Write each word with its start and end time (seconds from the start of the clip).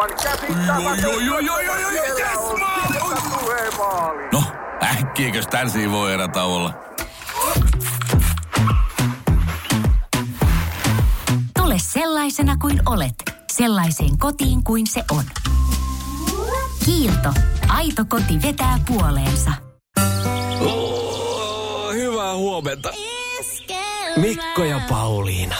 aivan 0.00 0.16
käsittämätöntä. 0.22 1.06
No, 4.32 4.42
äkkiäkös 4.82 5.46
tän 5.46 5.70
voi 5.90 6.12
erä 6.12 6.28
olla? 6.44 6.74
Tule 11.58 11.74
sellaisena 11.78 12.56
kuin 12.56 12.82
olet, 12.86 13.14
sellaiseen 13.52 14.18
kotiin 14.18 14.64
kuin 14.64 14.86
se 14.86 15.04
on. 15.10 15.24
Kiilto. 16.84 17.32
Aito 17.68 18.04
koti 18.08 18.42
vetää 18.42 18.78
puoleensa. 18.86 19.50
Oh, 20.60 21.92
hyvää 21.94 22.34
huomenta. 22.34 22.92
Mikko 24.16 24.64
ja 24.64 24.80
Pauliina. 24.88 25.56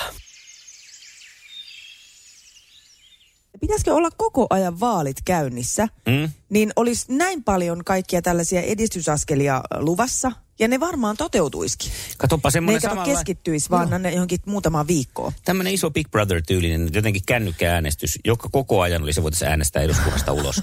Pitäisikö 3.61 3.95
olla 3.95 4.09
koko 4.17 4.47
ajan 4.51 4.81
vaalit 4.81 5.17
käynnissä, 5.25 5.89
mm. 6.07 6.31
niin 6.49 6.73
olisi 6.77 7.07
näin 7.09 7.45
paljon 7.45 7.85
kaikkia 7.85 8.23
tällaisia 8.23 8.63
edistysaskelia 8.63 9.61
luvassa, 9.79 10.33
ja 10.59 10.69
ne 10.69 10.81
varmaan 10.81 11.17
toteutuisikin. 11.17 11.93
Katoppa 12.19 12.49
Ne 12.49 12.51
semmoinen 12.51 12.83
kato 12.83 12.95
samalla... 12.95 13.15
keskittyisi, 13.15 13.71
vaan 13.71 13.91
no. 13.91 13.99
ne 13.99 14.11
johonkin 14.11 14.41
muutamaan 14.47 14.87
viikkoon. 14.87 15.33
Tämmöinen 15.45 15.75
iso 15.75 15.91
Big 15.91 16.11
Brother-tyylinen 16.11 16.91
jotenkin 16.93 17.23
kännykkääänestys, 17.27 18.19
joka 18.25 18.49
koko 18.53 18.81
ajan 18.81 19.03
oli 19.03 19.13
se 19.13 19.23
voitaisiin 19.23 19.51
äänestää 19.51 19.83
eduskunnasta 19.83 20.33
ulos. 20.33 20.63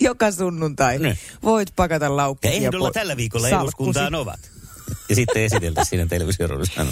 Joka 0.00 0.32
sunnuntai. 0.32 0.98
Ne. 0.98 1.18
Voit 1.42 1.72
pakata 1.76 2.16
laukkuja. 2.16 2.52
Ja 2.54 2.60
ehdolla 2.60 2.90
tällä 2.90 3.16
viikolla 3.16 3.48
salkkusi. 3.48 3.64
eduskuntaan 3.64 4.14
ovat. 4.14 4.55
Ja 5.08 5.14
sitten 5.14 5.42
esiteltäisiin 5.42 5.90
siinä 5.90 6.06
televisioruudessa. 6.06 6.86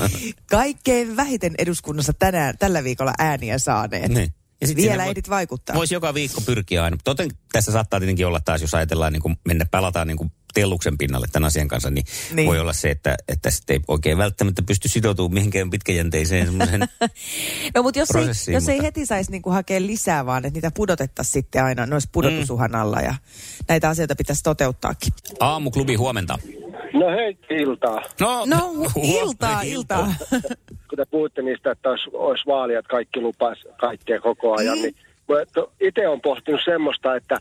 Kaikkein 0.51 1.17
vähiten 1.17 1.55
eduskunnassa 1.59 2.13
tänään, 2.13 2.59
tällä 2.59 2.85
viikolla 2.85 3.13
ääniä 3.19 3.59
saaneet. 3.59 4.09
Niin. 4.13 4.35
Ja 4.61 4.67
sit 4.67 4.77
Vielä 4.77 5.03
voi- 5.03 5.11
ehdit 5.11 5.31
vaikuttaa. 5.31 5.77
Voisi 5.77 5.95
joka 5.95 6.15
viikko 6.15 6.41
pyrkiä 6.41 6.85
aina. 6.85 6.97
Toten 7.05 7.31
tässä 7.53 7.73
saattaa 7.73 8.01
tietenkin 8.01 8.27
olla 8.27 8.41
taas, 8.45 8.61
jos 8.63 8.75
ajatellaan 8.75 9.13
niin 9.13 9.23
kuin 9.23 9.37
mennä 9.45 9.65
pelataan 9.71 10.07
niin 10.09 10.17
kuin 10.17 10.33
telluksen 10.55 10.99
pinnalle 10.99 11.27
tämän 11.33 11.47
asian 11.47 11.69
kanssa, 11.69 11.91
niin, 11.91 12.05
Niin. 12.05 12.37
niin. 12.37 12.47
voi 12.49 12.61
olla 12.61 12.73
se, 12.73 12.91
että, 12.91 13.17
että 13.29 13.51
sitten 13.51 13.75
ei 13.75 13.81
oikein 13.89 14.19
välttämättä 14.19 14.63
pysty 14.63 14.89
sitoutumaan 14.89 15.35
mihinkään 15.35 15.71
pitkäjänteiseen 15.71 16.47
semmoisen 16.47 16.81
No 17.75 17.83
mutta 17.83 17.99
jos, 17.99 18.09
ei, 18.17 18.27
jos 18.27 18.69
ei 18.69 18.75
mutta- 18.77 18.83
heti 18.83 19.07
saisi 19.07 19.31
niinku 19.31 19.51
hakea 19.51 19.81
lisää, 19.81 20.27
vaan 20.27 20.45
että 20.45 20.57
niitä 20.57 20.71
pudotettaisiin 20.71 21.33
sitten 21.33 21.65
aina, 21.65 21.87
ne 21.87 21.95
olisi 21.95 22.09
pudotusuhan 22.13 22.75
alla 22.75 23.01
ja 23.01 23.15
näitä 23.69 23.89
asioita 23.89 24.17
pitäisi 24.17 24.43
toteuttaakin. 24.43 25.13
Aamuklubi 25.41 25.95
huomenta. 25.95 26.39
No 26.95 27.11
hei, 27.11 27.39
iltaa. 27.51 28.03
No, 28.21 28.45
No 28.47 28.71
iltaa, 29.23 29.63
iltaa. 29.63 30.15
Kun 30.89 30.97
te 30.97 31.05
puhutte 31.11 31.43
niistä, 31.43 31.71
että 31.71 31.91
olisi, 31.91 32.11
olisi 32.13 32.47
vaalia, 32.47 32.79
että 32.79 32.91
kaikki 32.91 33.21
lupas 33.21 33.59
kaikkea 33.77 34.21
koko 34.21 34.57
ajan, 34.59 34.83
niin 34.83 34.95
itse 35.81 36.09
olen 36.09 36.21
pohtinut 36.21 36.61
semmoista, 36.65 37.17
että 37.17 37.39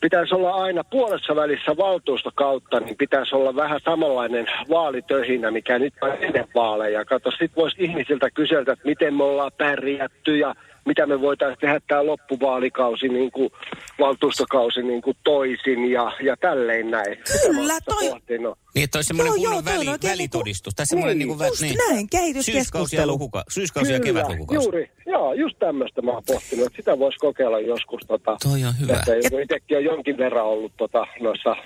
pitäisi 0.00 0.34
olla 0.34 0.50
aina 0.50 0.84
puolessa 0.84 1.36
välissä 1.36 1.76
valtuustokautta, 1.76 2.80
niin 2.80 2.96
pitäisi 2.96 3.34
olla 3.34 3.56
vähän 3.56 3.80
samanlainen 3.84 4.46
vaalitöhinä, 4.70 5.50
mikä 5.50 5.78
nyt 5.78 5.94
on 6.00 6.16
ennen 6.20 6.44
vaaleja. 6.54 7.04
Kato, 7.04 7.30
sit 7.30 7.52
voisi 7.56 7.76
ihmisiltä 7.84 8.30
kyseltä, 8.30 8.72
että 8.72 8.88
miten 8.88 9.14
me 9.14 9.24
ollaan 9.24 9.52
pärjätty 9.58 10.38
ja 10.38 10.54
mitä 10.88 11.06
me 11.06 11.20
voitaisiin 11.20 11.58
tehdä 11.60 11.80
tämä 11.88 12.06
loppuvaalikausi, 12.06 13.08
niin 13.08 13.30
kuin 13.30 13.50
valtuustokausi 13.98 14.82
niin 14.82 15.02
kuin 15.02 15.16
toisin 15.24 15.90
ja, 15.90 16.12
ja 16.22 16.36
tälleen 16.36 16.90
näin. 16.90 17.16
Kyllä, 17.46 17.78
toi- 17.84 18.10
pohtinut. 18.10 18.58
Niin, 18.74 18.84
että 18.84 18.98
olisi 18.98 19.08
semmoinen 19.08 19.30
Joo, 19.30 19.36
joo, 19.36 19.44
kunnon 19.44 19.64
toi 19.64 19.72
on 19.72 19.78
väli, 19.78 19.90
oikein 19.90 20.12
välitodistus. 20.12 20.74
Tai 20.74 20.86
semmoinen 20.86 21.18
Niin, 21.18 21.28
niin, 21.28 21.38
kuin, 21.38 21.48
just 21.48 21.62
näin, 21.88 22.08
kehityskeskustelu. 22.10 22.62
Syyskausi 22.64 22.96
ja, 22.96 23.06
lukuka, 23.06 23.44
syyskausi 23.48 23.92
ja 23.92 24.00
kevätlukukausi. 24.00 24.66
Juuri, 24.66 24.90
joo, 25.06 25.32
just 25.32 25.58
tämmöistä 25.58 26.02
mä 26.02 26.10
oon 26.10 26.22
pohtinut, 26.26 26.66
että 26.66 26.76
sitä 26.76 26.98
voisi 26.98 27.18
kokeilla 27.18 27.60
joskus. 27.60 28.00
Tota, 28.06 28.36
Toi 28.42 28.64
on 28.64 28.74
hyvä. 28.80 28.92
Että 28.92 29.40
itsekin 29.42 29.76
on 29.76 29.84
jonkin 29.84 30.18
verran 30.18 30.44
ollut 30.46 30.72
tota, 30.76 31.06
noissa 31.20 31.56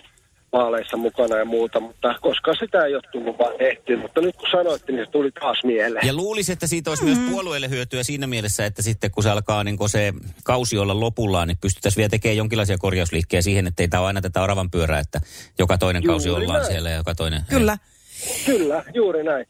vaaleissa 0.52 0.96
mukana 0.96 1.36
ja 1.36 1.44
muuta, 1.44 1.80
mutta 1.80 2.14
koska 2.20 2.54
sitä 2.54 2.84
ei 2.84 2.94
ole 2.94 3.02
tullut 3.12 3.38
vaan 3.38 3.54
tehty. 3.58 3.96
Mutta 3.96 4.20
nyt 4.20 4.36
kun 4.36 4.48
sanoitte, 4.50 4.92
niin 4.92 5.06
se 5.06 5.10
tuli 5.10 5.30
taas 5.30 5.64
mieleen. 5.64 6.06
Ja 6.06 6.14
luulisi, 6.14 6.52
että 6.52 6.66
siitä 6.66 6.90
olisi 6.90 7.04
myös 7.04 7.18
puolueelle 7.30 7.68
hyötyä 7.70 8.02
siinä 8.02 8.26
mielessä, 8.26 8.66
että 8.66 8.82
sitten 8.82 9.10
kun 9.10 9.22
se 9.22 9.30
alkaa 9.30 9.64
niin 9.64 9.76
kun 9.76 9.88
se 9.88 10.12
kausi 10.44 10.78
olla 10.78 11.00
lopullaan, 11.00 11.48
niin 11.48 11.58
pystyttäisiin 11.60 11.96
vielä 12.00 12.10
tekemään 12.10 12.36
jonkinlaisia 12.36 12.78
korjausliikkejä 12.78 13.42
siihen, 13.42 13.66
että 13.66 13.82
ei 13.82 13.88
tämä 13.88 14.00
ole 14.00 14.06
aina 14.06 14.20
tätä 14.20 14.42
oravan 14.42 14.70
pyörää, 14.70 15.00
että 15.00 15.20
joka 15.58 15.78
toinen 15.78 16.02
kausi 16.02 16.28
Juuri 16.28 16.44
ollaan 16.44 16.60
näin. 16.60 16.72
siellä 16.72 16.90
ja 16.90 16.96
joka 16.96 17.14
toinen... 17.14 17.42
Kyllä. 17.48 17.78
Kyllä, 18.46 18.84
juuri 18.94 19.24
näin. 19.24 19.46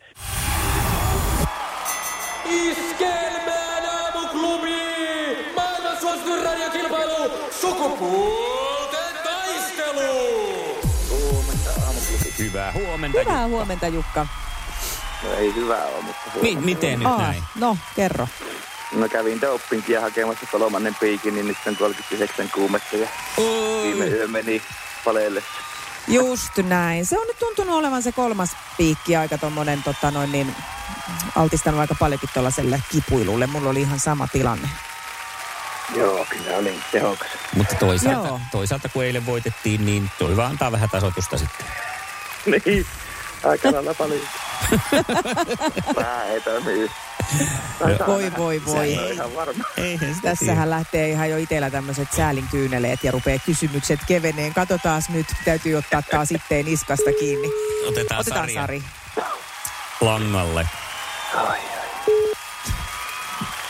Iskelmään 2.50 3.84
aamuklubi! 3.84 4.76
Maailman 5.56 6.00
suosituin 6.00 6.44
radiokilpailu! 6.44 7.30
Sukupuolten 7.60 8.51
Hyvää 12.52 12.72
huomenta. 12.72 13.18
Hyvää 13.18 13.46
huomenta 13.46 13.86
Jukka. 13.88 14.26
No 15.22 15.32
ei 15.32 15.54
hyvä 15.54 15.76
ole, 15.84 16.02
mutta 16.02 16.20
Mi- 16.26 16.32
huomenna. 16.34 16.60
miten 16.60 16.98
nyt 16.98 17.08
Aa, 17.08 17.18
näin? 17.18 17.42
no, 17.54 17.76
kerro. 17.96 18.28
No 18.92 19.08
kävin 19.08 19.40
dopingia 19.40 20.00
hakemassa 20.00 20.46
kolmannen 20.52 20.94
piikin, 21.00 21.34
niin 21.34 21.48
nyt 21.48 21.56
on 21.66 21.76
39 21.76 22.50
kuumetta 22.54 22.96
ja 22.96 23.08
viime 23.82 24.04
yö 24.06 24.28
meni 24.28 24.62
paleelle. 25.04 25.42
Just 26.08 26.56
näin. 26.62 27.06
Se 27.06 27.18
on 27.18 27.26
nyt 27.26 27.38
tuntunut 27.38 27.76
olevan 27.76 28.02
se 28.02 28.12
kolmas 28.12 28.50
piikki 28.76 29.16
aika 29.16 29.38
tommonen 29.38 29.82
tota 29.82 30.10
noin 30.10 30.32
niin 30.32 30.54
altistanut 31.36 31.80
aika 31.80 31.94
paljonkin 31.94 32.28
tuollaiselle 32.34 32.82
kipuilulle. 32.92 33.46
Mulla 33.46 33.70
oli 33.70 33.80
ihan 33.80 34.00
sama 34.00 34.28
tilanne. 34.28 34.68
Joo, 35.96 36.26
kyllä 36.30 36.56
on 36.56 36.64
niin 36.64 36.82
tehokas. 36.92 37.28
Mutta 37.56 37.74
toisaalta, 37.74 38.28
Joo. 38.28 38.40
toisaalta 38.50 38.88
kun 38.88 39.04
eilen 39.04 39.26
voitettiin, 39.26 39.84
niin 39.86 40.10
toi 40.18 40.36
vaan 40.36 40.50
antaa 40.50 40.72
vähän 40.72 40.90
tasoitusta 40.90 41.38
sitten. 41.38 41.66
niin, 42.66 42.86
aika 43.44 43.72
lailla 43.72 43.94
paljon. 43.94 44.20
Toimi 46.44 46.72
yhtään. 46.72 47.12
Voi, 48.06 48.32
voi, 48.36 48.62
voi. 48.66 48.98
Tässähän 50.22 50.70
lähtee 50.70 51.08
ihan 51.08 51.30
jo 51.30 51.36
itsellä 51.36 51.70
tämmöiset 51.70 52.08
säälin 52.16 52.44
kyyneleet 52.50 53.04
ja 53.04 53.12
rupeaa 53.12 53.38
kysymykset 53.46 54.00
keveneen. 54.06 54.54
Katsotaan 54.54 55.02
nyt, 55.08 55.26
täytyy 55.44 55.74
ottaa 55.74 56.02
taas 56.02 56.28
sitten 56.28 56.64
niskasta 56.64 57.10
kiinni. 57.20 57.48
Otetaan, 57.88 58.20
Otetaan 58.20 58.48
sarja 58.48 58.60
Sari. 58.60 58.82
langalle. 60.00 60.66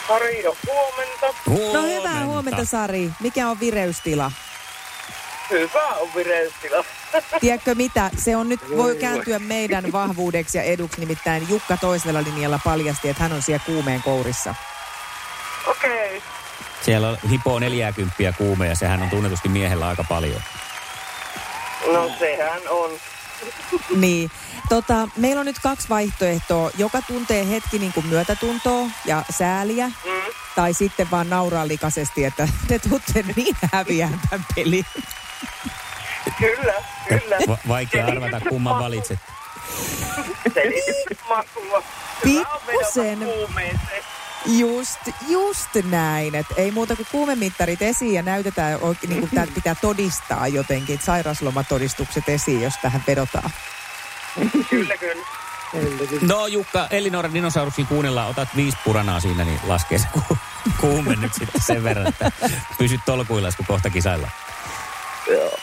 Ari, 0.09 0.43
huomenta. 0.43 1.27
Huomenta. 1.47 1.79
No 1.79 1.83
hyvää 1.83 2.25
huomenta 2.25 2.65
Sari. 2.65 3.11
Mikä 3.21 3.49
on 3.49 3.61
vireystila? 3.61 4.33
Hyvä 5.53 5.89
on 5.89 6.09
vireystila. 6.15 6.85
Tiedätkö 7.41 7.75
mitä? 7.75 8.11
Se 8.19 8.37
on 8.37 8.49
nyt, 8.49 8.61
voi 8.77 8.97
kääntyä 8.97 9.39
meidän 9.39 9.93
vahvuudeksi 9.93 10.59
ja 10.59 10.65
eduksi. 10.65 11.01
Nimittäin 11.01 11.49
Jukka 11.49 11.77
toisella 11.77 12.23
linjalla 12.23 12.61
paljasti, 12.65 13.09
että 13.09 13.23
hän 13.23 13.33
on 13.33 13.43
siellä 13.43 13.65
kuumeen 13.67 14.03
kourissa. 14.03 14.55
Okei. 15.67 16.17
Okay. 16.17 16.21
Siellä 16.83 17.09
on 17.09 17.19
hipoo 17.31 17.59
40 17.59 18.15
kuume 18.39 18.67
ja 18.69 18.75
sehän 18.75 19.03
on 19.03 19.11
tunnetusti 19.11 19.49
miehellä 19.49 19.89
aika 19.89 20.05
paljon. 20.09 20.43
No 21.93 22.11
sehän 22.19 22.63
on. 22.71 22.91
Niin. 23.97 24.31
Tota, 24.69 25.09
meillä 25.17 25.41
on 25.41 25.47
nyt 25.47 25.59
kaksi 25.63 25.89
vaihtoehtoa. 25.89 26.71
Joka 26.79 27.03
tuntee 27.03 27.49
hetki 27.49 27.79
niin 27.79 27.93
kuin 27.93 28.07
myötätuntoa 28.07 28.87
ja 29.05 29.25
sääliä. 29.31 29.87
Mm. 29.87 30.33
Tai 30.55 30.75
sitten 30.75 31.11
vaan 31.11 31.31
nauraa 31.31 31.69
likaisesti, 31.69 32.25
että 32.25 32.49
te 32.69 32.79
tutte 32.79 33.25
niin 33.37 33.57
häviään 33.73 34.21
tämän 34.31 34.47
pelin. 34.55 34.87
Kyllä, 36.39 36.75
kyllä. 37.09 37.37
Va- 37.49 37.59
vaikea 37.69 38.07
arvata, 38.07 38.41
kumman 38.49 38.79
valitset. 38.85 39.19
Makua. 41.29 41.83
Pikkusen. 42.23 43.19
Just, 44.47 44.99
just 45.29 45.69
näin. 45.91 46.35
Et 46.35 46.47
ei 46.57 46.71
muuta 46.71 46.97
kuin 46.97 47.07
kuumemittarit 47.13 47.83
esiin 47.83 48.15
ja 48.15 48.23
näytetään, 48.23 48.79
oikein, 48.81 49.11
niin 49.11 49.29
kuin 49.29 49.49
pitää 49.55 49.75
todistaa 49.75 50.49
jotenkin, 50.49 50.95
että 50.95 51.07
sairauslomatodistukset 51.07 52.29
esiin, 52.29 52.63
jos 52.63 52.75
tähän 52.83 53.05
vedotaan. 53.07 53.51
Kyllä, 54.71 54.97
kyllä. 54.97 55.23
No 56.21 56.47
Jukka, 56.47 56.87
Elinora 56.91 57.33
Dinosauruksin 57.33 57.87
kuunnellaan, 57.87 58.29
otat 58.29 58.49
viisi 58.57 58.79
puranaa 58.85 59.21
siinä, 59.21 59.45
niin 59.45 59.61
laskee 59.67 59.99
se 59.99 60.07
ku- 60.13 60.37
kuume 60.81 61.17
nyt 61.17 61.35
sitten 61.35 61.61
sen 61.61 61.85
verran, 61.85 62.07
että 62.07 62.33
pysyt 62.79 63.01
tolkuillaan, 63.07 63.53
kun 63.57 63.67
kohta 63.67 63.91
kisaillaan. 63.91 64.33
Joo. 65.31 65.59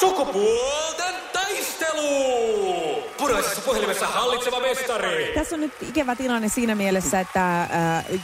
Sukupuolten 0.00 1.14
taistelu! 1.32 2.72
punaisessa 3.18 3.60
puhelimessa 3.60 4.06
hallitseva 4.06 4.60
mestari. 4.60 5.32
Tässä 5.34 5.56
on 5.56 5.60
nyt 5.60 5.72
ikävä 5.80 6.16
tilanne 6.16 6.48
siinä 6.48 6.74
mielessä, 6.74 7.20
että 7.20 7.62
äh, 7.62 7.68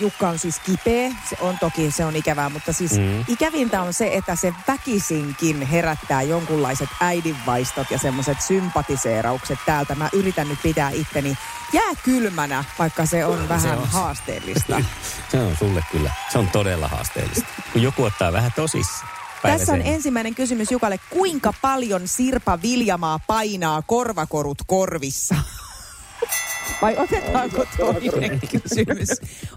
Jukka 0.00 0.28
on 0.28 0.38
siis 0.38 0.58
kipeä. 0.58 1.10
Se 1.30 1.36
on 1.40 1.58
toki, 1.58 1.90
se 1.90 2.04
on 2.04 2.16
ikävää, 2.16 2.48
mutta 2.48 2.72
siis 2.72 2.92
mm. 2.92 3.24
ikävintä 3.28 3.82
on 3.82 3.92
se, 3.92 4.10
että 4.14 4.36
se 4.36 4.54
väkisinkin 4.68 5.62
herättää 5.62 6.22
jonkunlaiset 6.22 6.88
äidinvaistot 7.00 7.90
ja 7.90 7.98
semmoiset 7.98 8.40
sympatiseeraukset 8.40 9.58
täältä. 9.66 9.94
Mä 9.94 10.08
yritän 10.12 10.48
nyt 10.48 10.58
pitää 10.62 10.90
itteni 10.90 11.38
jää 11.72 11.94
kylmänä, 12.04 12.64
vaikka 12.78 13.06
se 13.06 13.24
on 13.24 13.48
vähän 13.48 13.62
Se 13.62 13.70
on. 13.70 13.88
haasteellista. 13.88 14.80
Se 15.30 15.40
on 15.40 15.56
sulle 15.56 15.84
kyllä. 15.92 16.10
Se 16.32 16.38
on 16.38 16.48
todella 16.48 16.88
haasteellista. 16.88 17.44
Kun 17.72 17.82
joku 17.82 18.04
ottaa 18.04 18.32
vähän 18.32 18.52
tosissaan. 18.56 19.17
Tässä 19.42 19.72
on 19.72 19.82
ensimmäinen 19.82 20.34
kysymys 20.34 20.70
Jukalle. 20.70 21.00
Kuinka 21.10 21.52
paljon 21.62 22.08
Sirpa 22.08 22.62
Viljamaa 22.62 23.18
painaa 23.26 23.82
korvakorut 23.82 24.58
korvissa? 24.66 25.34
Vai 26.82 26.96
otetaanko 26.96 27.64
toinen 27.76 28.40
kysymys? 28.40 29.08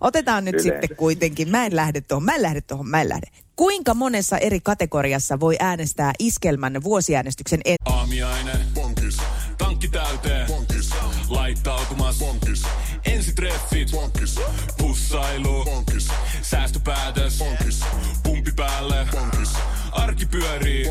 Otetaan 0.02 0.46
nyt 0.46 0.54
Yleensä. 0.56 0.70
sitten 0.82 0.98
kuitenkin. 0.98 1.50
Mä 1.50 1.66
en 1.66 1.76
lähde 1.76 2.02
tuohon, 2.02 2.24
mä 2.26 2.36
en 2.36 2.42
lähde 2.42 2.62
tuohon, 2.62 2.88
mä 2.88 3.02
en 3.02 3.10
lähde. 3.10 3.28
Kuinka 3.56 3.94
monessa 3.94 4.38
eri 4.38 4.60
kategoriassa 4.60 5.40
voi 5.40 5.56
äänestää 5.60 6.14
iskelmän 6.20 6.84
vuosiäänestyksen 6.84 7.62
en- 7.66 7.76
Aamiainen. 7.86 8.58
Bonkis. 8.74 9.18
Tankki 9.58 9.88
täyteen. 9.88 10.48
Bonkis. 10.48 10.90
Laittautumas. 11.30 12.20
Bonkis. 12.20 12.64
Ensitreffit. 13.06 13.92
Bonkis. 13.92 14.36
Pussailu. 14.78 15.64
Bonkis. 15.66 16.08
Säästöpäätös. 16.42 17.38
Bonkis. 17.38 17.80
Pumpi 18.24 18.52
päälle. 18.56 19.08
Bonkis. 19.12 19.41
Arki 19.92 20.26
pyörii. 20.26 20.86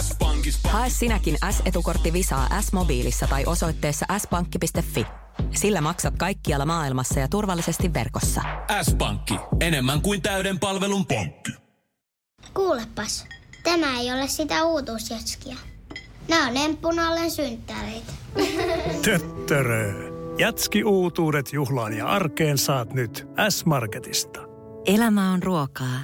S-pankis. 0.00 0.60
Hae 0.64 0.90
sinäkin 0.90 1.36
S-etukortti 1.50 2.12
Visaa 2.12 2.60
S-mobiilissa 2.60 3.26
tai 3.26 3.44
osoitteessa 3.46 4.06
s-pankki.fi. 4.18 5.06
Sillä 5.54 5.80
maksat 5.80 6.14
kaikkialla 6.18 6.66
maailmassa 6.66 7.20
ja 7.20 7.28
turvallisesti 7.28 7.94
verkossa. 7.94 8.40
S-pankki. 8.82 9.34
Enemmän 9.60 10.00
kuin 10.00 10.22
täyden 10.22 10.58
palvelun 10.58 11.06
pankki. 11.06 11.52
Kuulepas, 12.54 13.26
tämä 13.62 14.00
ei 14.00 14.12
ole 14.12 14.28
sitä 14.28 14.64
uutuusjatskia. 14.64 15.56
Nämä 16.28 16.48
on 16.48 16.56
emppunallen 16.56 17.30
synttäreitä. 17.30 18.12
Töttörö. 19.04 20.12
Jatski-uutuudet 20.38 21.52
juhlaan 21.52 21.92
ja 21.92 22.06
arkeen 22.06 22.58
saat 22.58 22.92
nyt 22.92 23.28
S-Marketista. 23.48 24.40
Elämä 24.86 25.32
on 25.32 25.42
ruokaa. 25.42 26.00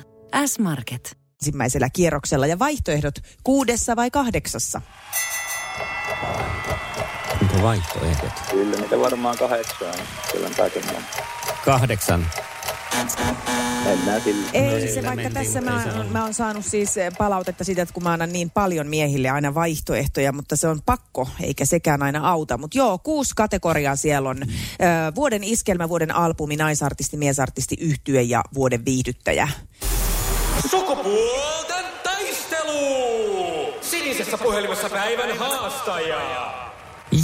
S-Market. 0.46 1.17
Ensimmäisellä 1.42 1.90
kierroksella 1.90 2.46
ja 2.46 2.58
vaihtoehdot 2.58 3.14
kuudessa 3.44 3.96
vai 3.96 4.10
kahdeksassa? 4.10 4.82
Onko 7.42 7.62
vaihtoehdot? 7.62 8.32
Kyllä 8.50 8.76
niitä 8.76 8.98
varmaan 8.98 9.38
kahdeksan. 9.38 9.94
Kyllä 10.32 10.48
on. 10.96 11.02
Kahdeksan. 11.64 12.26
Mennään 13.84 14.20
sillä. 14.20 14.50
Ei 14.52 14.70
No 14.72 14.80
se, 14.80 14.86
sillä 14.86 15.08
vaikka 15.08 15.14
mentiin, 15.14 15.32
tässä 15.32 15.60
mä, 15.60 15.82
se 15.82 16.12
mä 16.12 16.24
oon 16.24 16.34
saanut 16.34 16.64
siis 16.64 16.96
eh, 16.96 17.12
palautetta 17.18 17.64
siitä, 17.64 17.82
että 17.82 17.92
kun 17.92 18.02
mä 18.02 18.12
annan 18.12 18.32
niin 18.32 18.50
paljon 18.50 18.86
miehille 18.86 19.28
aina 19.30 19.54
vaihtoehtoja, 19.54 20.32
mutta 20.32 20.56
se 20.56 20.68
on 20.68 20.82
pakko, 20.86 21.28
eikä 21.40 21.64
sekään 21.64 22.02
aina 22.02 22.30
auta. 22.30 22.58
Mutta 22.58 22.78
joo, 22.78 22.98
kuusi 22.98 23.32
kategoriaa 23.36 23.96
siellä 23.96 24.28
on. 24.28 24.42
Ö, 24.42 24.46
vuoden 25.14 25.44
iskelmä, 25.44 25.88
vuoden 25.88 26.14
albumi, 26.14 26.56
naisartisti, 26.56 27.16
miesartisti, 27.16 27.76
yhtye 27.80 28.22
ja 28.22 28.42
vuoden 28.54 28.84
viihdyttäjä. 28.84 29.48
Sukupuolten 30.66 31.84
taistelu! 32.02 33.74
Sinisessä 33.80 34.38
puhelimessa 34.38 34.90
päivän 34.90 35.38
haastaja. 35.38 36.20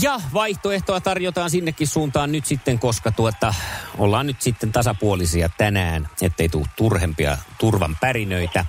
Ja 0.03 0.21
vaihtoehtoa 0.35 1.01
tarjotaan 1.01 1.51
sinnekin 1.51 1.87
suuntaan 1.87 2.33
nyt 2.33 2.47
sitten, 2.47 2.79
koska 2.79 3.11
tuota, 3.13 3.55
ollaan 3.99 4.27
nyt 4.27 4.43
sitten 4.43 4.73
tasapuolisia 4.73 5.49
tänään, 5.59 6.09
ettei 6.23 6.49
tule 6.49 6.67
turhempia 6.77 7.39
turvan 7.59 7.97
pärinöitä. 8.01 8.65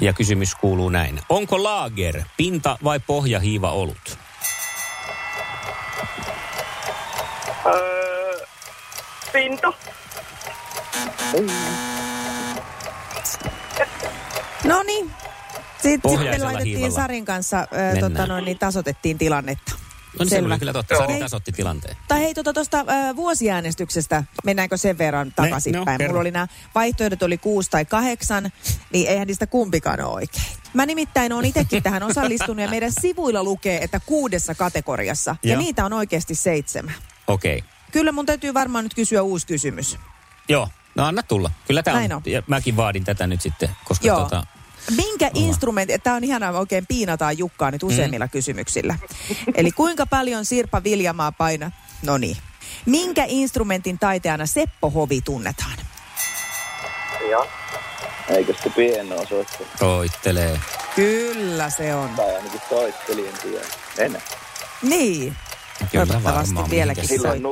Ja 0.00 0.12
kysymys 0.12 0.54
kuuluu 0.54 0.88
näin. 0.88 1.20
Onko 1.28 1.62
laager 1.62 2.22
pinta- 2.36 2.78
vai 2.84 3.00
pohjahiiva 3.00 3.72
olut? 3.72 4.18
Öö, 7.66 8.46
pinta. 9.32 9.72
No 14.64 14.82
niin. 14.82 15.10
Sitten, 15.82 16.10
sitten 16.10 16.44
laitettiin 16.44 16.76
hiivalla. 16.76 17.00
Sarin 17.00 17.24
kanssa, 17.24 17.66
Mennään. 17.70 18.12
tota 18.12 18.26
noin, 18.26 18.44
niin 18.44 18.58
tasotettiin 18.58 19.18
tilannetta. 19.18 19.72
No 20.18 20.18
niin, 20.18 20.28
se 20.28 20.36
Selvä. 20.36 20.54
oli 20.54 20.58
kyllä 20.58 20.72
totta. 20.72 20.96
Sari 20.96 21.18
tasotti 21.18 21.52
tilanteen. 21.52 21.96
Tai 22.08 22.20
hei, 22.20 22.34
tuosta 22.34 22.52
tota, 22.52 22.80
ö, 22.80 23.16
vuosiäänestyksestä, 23.16 24.24
mennäänkö 24.44 24.76
sen 24.76 24.98
verran 24.98 25.32
takaisinpäin? 25.36 26.00
no. 26.00 26.06
Mulla 26.06 26.20
oli 26.20 26.30
nämä 26.30 26.46
vaihtoehdot 26.74 27.22
oli 27.22 27.38
kuusi 27.38 27.70
tai 27.70 27.84
kahdeksan, 27.84 28.50
niin 28.92 29.08
eihän 29.08 29.26
niistä 29.26 29.46
kumpikaan 29.46 30.00
ole 30.00 30.14
oikein. 30.14 30.44
Mä 30.74 30.86
nimittäin 30.86 31.32
olen 31.32 31.44
itsekin 31.44 31.82
tähän 31.82 32.02
osallistunut 32.02 32.62
ja 32.62 32.70
meidän 32.70 32.92
sivuilla 33.00 33.44
lukee, 33.44 33.84
että 33.84 34.00
kuudessa 34.06 34.54
kategoriassa. 34.54 35.36
Ja 35.42 35.52
Joo. 35.52 35.62
niitä 35.62 35.84
on 35.84 35.92
oikeasti 35.92 36.34
seitsemän. 36.34 36.94
Okei. 37.26 37.58
Okay. 37.58 37.70
Kyllä 37.92 38.12
mun 38.12 38.26
täytyy 38.26 38.54
varmaan 38.54 38.84
nyt 38.84 38.94
kysyä 38.94 39.22
uusi 39.22 39.46
kysymys. 39.46 39.98
Joo, 40.48 40.68
no 41.00 41.06
anna 41.06 41.22
tulla. 41.22 41.50
Kyllä 41.66 41.82
tämä 41.82 41.98
on. 41.98 42.12
on. 42.12 42.22
Ja 42.26 42.42
mäkin 42.46 42.76
vaadin 42.76 43.04
tätä 43.04 43.26
nyt 43.26 43.40
sitten, 43.40 43.68
koska 43.84 44.06
Joo. 44.06 44.20
tota, 44.20 44.46
Minkä 44.96 45.30
instrumentti, 45.34 45.98
tämä 45.98 46.16
on 46.16 46.24
ihanaa, 46.24 46.58
oikein 46.58 46.86
piinataan 46.86 47.38
Jukkaa 47.38 47.70
nyt 47.70 47.82
useimmilla 47.82 48.26
mm. 48.26 48.30
kysymyksillä. 48.30 48.98
Eli 49.54 49.72
kuinka 49.72 50.06
paljon 50.06 50.44
Sirpa 50.44 50.84
Viljamaa 50.84 51.32
paina? 51.32 51.70
No 52.02 52.18
niin. 52.18 52.36
Minkä 52.86 53.24
instrumentin 53.28 53.98
taiteana 53.98 54.46
Seppo 54.46 54.90
Hovi 54.90 55.20
tunnetaan? 55.20 55.76
Joo. 57.30 57.46
Eikö 58.28 58.54
se 58.62 58.70
pienoa 58.70 59.26
soittaa? 59.26 59.66
toittelee. 59.78 60.60
Kyllä 60.96 61.70
se 61.70 61.94
on. 61.94 62.10
Tai 62.16 62.36
ainakin 62.36 62.60
soitteli, 62.68 63.28
en 63.28 63.34
tiedä. 63.42 63.66
En. 63.98 64.22
Niin. 64.82 65.36
Kyllä 65.92 66.06
Toivottavasti 66.06 66.54
varmaan. 66.54 66.70
vieläkin 66.70 67.04
Mihinkäs, 67.04 67.32
Silloin 67.38 67.42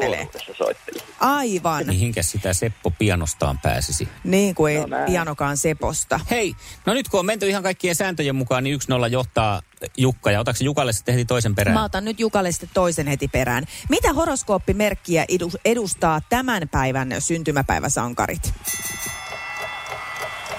soittelee. 0.58 1.02
Aivan. 1.20 1.86
mihinkäs 1.86 2.30
sitä 2.30 2.52
Seppo 2.52 2.90
pianostaan 2.90 3.58
pääsisi? 3.58 4.08
Niin 4.24 4.54
kuin 4.54 4.74
ei 4.74 4.80
No 4.80 4.86
näin. 4.86 5.06
pianokaan 5.06 5.56
Seposta. 5.56 6.20
Hei, 6.30 6.54
no 6.86 6.94
nyt 6.94 7.08
kun 7.08 7.20
on 7.20 7.26
menty 7.26 7.48
ihan 7.48 7.62
kaikkien 7.62 7.94
sääntöjen 7.94 8.36
mukaan, 8.36 8.64
niin 8.64 8.78
1-0 9.06 9.08
johtaa 9.10 9.62
Jukka. 9.96 10.30
Ja 10.30 10.40
otatko 10.40 10.64
Jukalle 10.64 10.92
sitten 10.92 11.14
heti 11.14 11.24
toisen 11.24 11.54
perään? 11.54 11.74
Mä 11.78 11.84
otan 11.84 12.04
nyt 12.04 12.20
Jukalle 12.20 12.52
sitten 12.52 12.70
toisen 12.74 13.06
heti 13.06 13.28
perään. 13.28 13.64
Mitä 13.88 14.12
horoskooppimerkkiä 14.12 15.24
edu- 15.28 15.60
edustaa 15.64 16.20
tämän 16.28 16.68
päivän 16.68 17.08
syntymäpäiväsankarit? 17.18 18.52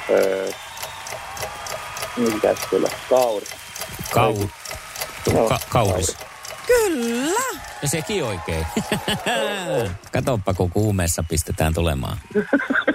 Öö, 0.09 0.51
mikäs 2.17 2.57
kyllä? 2.69 2.89
Kauri. 3.09 3.45
Kau... 4.11 4.35
Joo, 5.33 5.49
Ka- 5.49 5.59
kauris. 5.69 6.17
Kyllä. 6.69 7.41
Ja 7.81 7.87
sekin 7.87 8.23
oikein. 8.23 8.65
Katoppa, 10.13 10.53
kun 10.53 10.69
kuumeessa 10.69 11.23
pistetään 11.29 11.73
tulemaan. 11.73 12.17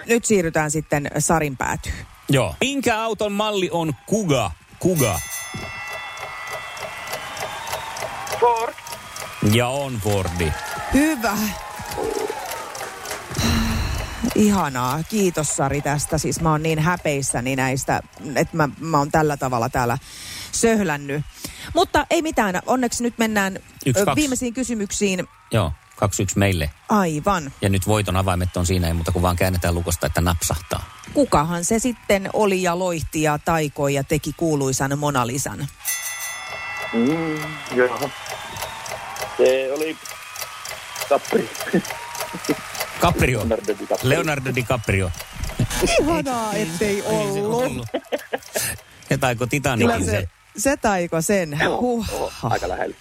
Nyt 0.06 0.24
siirrytään 0.24 0.70
sitten 0.70 1.10
Sarin 1.18 1.56
päätyyn. 1.56 2.06
Joo. 2.28 2.54
Minkä 2.60 3.02
auton 3.02 3.32
malli 3.32 3.68
on 3.72 3.94
Kuga? 4.06 4.50
Kuga. 4.78 5.20
Ford. 8.40 8.74
Ja 9.52 9.68
on 9.68 10.00
Fordi. 10.04 10.52
Hyvä. 10.92 11.36
Ihanaa. 14.34 15.02
Kiitos 15.02 15.56
Sari 15.56 15.82
tästä. 15.82 16.18
Siis 16.18 16.40
mä 16.40 16.50
oon 16.50 16.62
niin 16.62 16.78
häpeissäni 16.78 17.56
näistä, 17.56 18.02
että 18.34 18.56
mä, 18.56 18.68
mä 18.80 18.98
oon 18.98 19.10
tällä 19.10 19.36
tavalla 19.36 19.68
täällä 19.68 19.98
söhlännyt. 20.54 21.24
Mutta 21.74 22.06
ei 22.10 22.22
mitään. 22.22 22.62
Onneksi 22.66 23.02
nyt 23.02 23.18
mennään 23.18 23.58
Yksi, 23.86 24.02
ö, 24.02 24.04
kaksi. 24.04 24.20
viimeisiin 24.20 24.54
kysymyksiin. 24.54 25.28
Joo, 25.50 25.72
2-1 25.96 26.06
meille. 26.36 26.70
Aivan. 26.88 27.52
Ja 27.60 27.68
nyt 27.68 27.86
voiton 27.86 28.16
avaimet 28.16 28.56
on 28.56 28.66
siinä, 28.66 28.86
ei 28.86 28.92
muuta 28.94 29.12
kuin 29.12 29.22
vaan 29.22 29.36
käännetään 29.36 29.74
lukosta, 29.74 30.06
että 30.06 30.20
napsahtaa. 30.20 30.84
Kukahan 31.14 31.64
se 31.64 31.78
sitten 31.78 32.30
oli 32.32 32.62
ja 32.62 32.78
loihti 32.78 33.22
ja 33.22 33.38
taikoi 33.38 33.94
ja 33.94 34.04
teki 34.04 34.32
kuuluisan 34.36 34.98
Mona 34.98 35.26
Lisan? 35.26 35.66
Mm, 36.92 37.36
joo. 37.74 38.10
Se 39.36 39.70
oli 39.76 39.96
Capri. 41.08 41.50
Caprio. 43.00 43.38
Leonardo 43.38 43.74
DiCaprio. 43.78 44.08
Leonardo 44.10 44.54
DiCaprio. 44.54 45.10
Ihanaa, 46.00 46.52
ettei 46.54 46.96
Ei 46.96 47.32
se 47.32 47.42
ollut. 47.42 47.86
Ja 49.10 49.18
taiko 49.18 49.46
Titanikin 49.46 50.04
se, 50.04 50.10
se. 50.10 50.28
Se 50.56 50.76
taiko 50.76 51.20
sen. 51.20 51.58
Huh. 51.66 52.04
Oho, 52.10 52.32
aika 52.42 52.68
lähellä. 52.68 52.94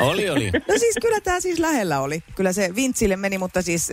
Oli, 0.00 0.30
oli. 0.30 0.50
No 0.68 0.78
siis 0.78 0.94
kyllä 1.00 1.20
tämä 1.20 1.40
siis 1.40 1.58
lähellä 1.58 2.00
oli. 2.00 2.22
Kyllä 2.34 2.52
se 2.52 2.74
Vintsille 2.74 3.16
meni, 3.16 3.38
mutta 3.38 3.62
siis 3.62 3.88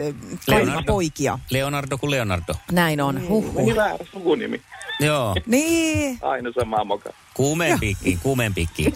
kaima 0.45 0.65
Leonardo. 0.65 0.93
poikia. 0.93 1.39
Leonardo 1.49 1.97
kuin 1.97 2.11
Leonardo. 2.11 2.53
Näin 2.71 3.01
on. 3.01 3.27
Huh, 3.27 3.45
huh. 3.45 3.53
Meni 3.53 3.75
väärä 3.75 4.05
sukunimi. 4.13 4.61
Joo. 4.99 5.35
Niin. 5.45 6.19
Aina 6.21 6.51
sama 6.59 6.83
moka. 6.83 7.09
Kuumeen 7.33 7.79
kuumeen 8.23 8.53
pikkiin. 8.53 8.93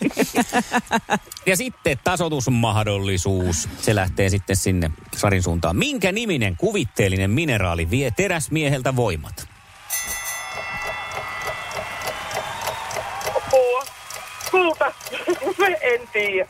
ja 1.45 1.55
sitten 1.55 1.97
tasotusmahdollisuus. 2.03 3.69
Se 3.81 3.95
lähtee 3.95 4.29
sitten 4.29 4.55
sinne 4.55 4.91
Sarin 5.15 5.43
suuntaan. 5.43 5.75
Minkä 5.75 6.11
niminen 6.11 6.57
kuvitteellinen 6.57 7.29
mineraali 7.31 7.89
vie 7.89 8.11
teräsmieheltä 8.17 8.95
voimat? 8.95 9.47
Kulta. 14.59 14.85
en 15.93 16.01
tiedä. 16.13 16.47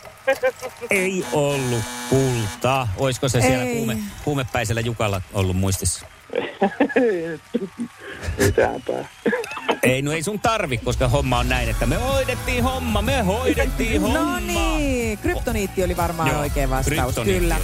Ei 0.89 1.25
ollut 1.31 1.83
kulta. 2.09 2.87
Olisiko 2.97 3.29
se 3.29 3.41
siellä 3.41 3.65
Ei. 3.65 3.75
kuume, 3.75 3.97
kuumepäisellä 4.23 4.81
Jukalla 4.81 5.21
ollut 5.33 5.57
muistissa? 5.57 6.05
Mitäänpä. 8.37 8.93
Ei, 9.83 10.01
no 10.01 10.11
ei 10.11 10.23
sun 10.23 10.39
tarvi, 10.39 10.77
koska 10.77 11.07
homma 11.07 11.39
on 11.39 11.49
näin, 11.49 11.69
että 11.69 11.85
me 11.85 11.95
hoidettiin 11.95 12.63
homma, 12.63 13.01
me 13.01 13.21
hoidettiin 13.21 14.01
homma. 14.01 14.19
No 14.19 14.39
niin, 14.39 15.17
kryptoniitti 15.17 15.83
oli 15.83 15.97
varmaan 15.97 16.29
Joo, 16.29 16.39
oikea 16.39 16.69
vastaus. 16.69 17.15
Kyllä. 17.23 17.55
oli. 17.55 17.63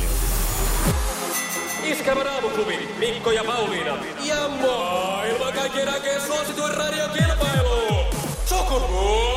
Iskelmän 1.91 2.27
aamuklubi, 2.27 2.89
Mikko 2.99 3.31
ja 3.31 3.43
Pauliina. 3.43 3.97
Ja 4.23 4.49
maailman 4.49 5.53
kaikkien 5.53 5.89
aikeen 5.89 6.21
suosituen 6.21 6.73
radiokilpailu. 6.73 8.05
Sukupuolten 8.45 9.34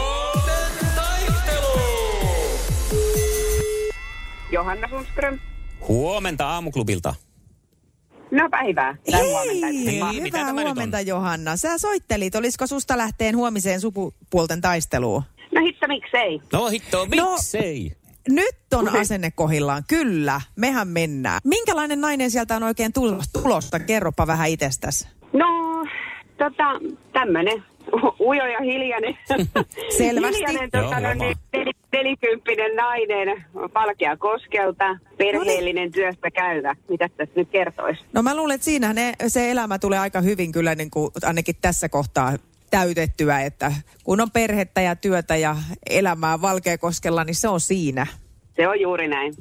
Johanna 4.52 4.88
Sundström. 4.88 5.38
Huomenta 5.88 6.46
aamuklubilta. 6.46 7.14
No 8.30 8.48
päivää. 8.50 8.96
Tai 9.10 9.22
huomenta. 9.22 9.66
Hei, 9.66 10.20
mitä 10.20 10.38
hyvää 10.46 10.52
huomenta 10.64 11.00
Johanna. 11.00 11.56
Sä 11.56 11.78
soittelit, 11.78 12.34
olisiko 12.34 12.66
susta 12.66 12.98
lähteen 12.98 13.36
huomiseen 13.36 13.80
sukupuolten 13.80 14.60
taisteluun? 14.60 15.22
No 15.54 15.60
hitto, 15.60 15.88
miksei? 15.88 16.40
No 16.52 16.66
hitto, 16.66 16.98
No. 17.16 17.30
miksei? 17.30 17.92
Nyt 18.28 18.56
on 18.74 18.88
asenne 18.88 19.30
kohillaan, 19.30 19.82
kyllä. 19.88 20.40
Mehän 20.56 20.88
mennään. 20.88 21.40
Minkälainen 21.44 22.00
nainen 22.00 22.30
sieltä 22.30 22.56
on 22.56 22.62
oikein 22.62 22.92
tulos- 22.92 23.42
tulosta? 23.42 23.78
Kerropa 23.80 24.26
vähän 24.26 24.48
itsestäsi. 24.48 25.08
No, 25.32 25.46
tota, 26.38 26.64
tämmönen 27.12 27.64
ujo 28.20 28.46
ja 28.46 28.60
hiljainen. 28.60 29.18
Selvästi. 29.98 30.36
hiljainen, 30.36 30.70
tota, 30.70 31.00
no, 31.00 31.14
niin, 31.14 31.36
nel- 31.56 31.72
nelikymppinen 31.92 32.76
nainen, 32.76 33.44
Palkea 33.72 34.16
Koskelta, 34.16 34.98
perheellinen 35.16 35.92
työstä 35.92 36.30
käyvä. 36.30 36.74
Mitä 36.88 37.08
tässä 37.08 37.34
nyt 37.36 37.48
kertoisi? 37.50 38.04
No 38.12 38.22
mä 38.22 38.36
luulen, 38.36 38.54
että 38.54 38.64
siinä 38.64 38.92
ne, 38.92 39.12
se 39.28 39.50
elämä 39.50 39.78
tulee 39.78 39.98
aika 39.98 40.20
hyvin 40.20 40.52
kyllä 40.52 40.74
niin 40.74 40.90
kuin 40.90 41.10
ainakin 41.22 41.56
tässä 41.60 41.88
kohtaa 41.88 42.32
täytettyä, 42.70 43.40
että 43.40 43.72
kun 44.04 44.20
on 44.20 44.30
perhettä 44.30 44.80
ja 44.80 44.96
työtä 44.96 45.36
ja 45.36 45.56
elämää 45.90 46.40
Valkeakoskella, 46.42 47.24
niin 47.24 47.34
se 47.34 47.48
on 47.48 47.60
siinä. 47.60 48.06
Se 48.56 48.68
on 48.68 48.80
juuri 48.80 49.08
näin. 49.08 49.34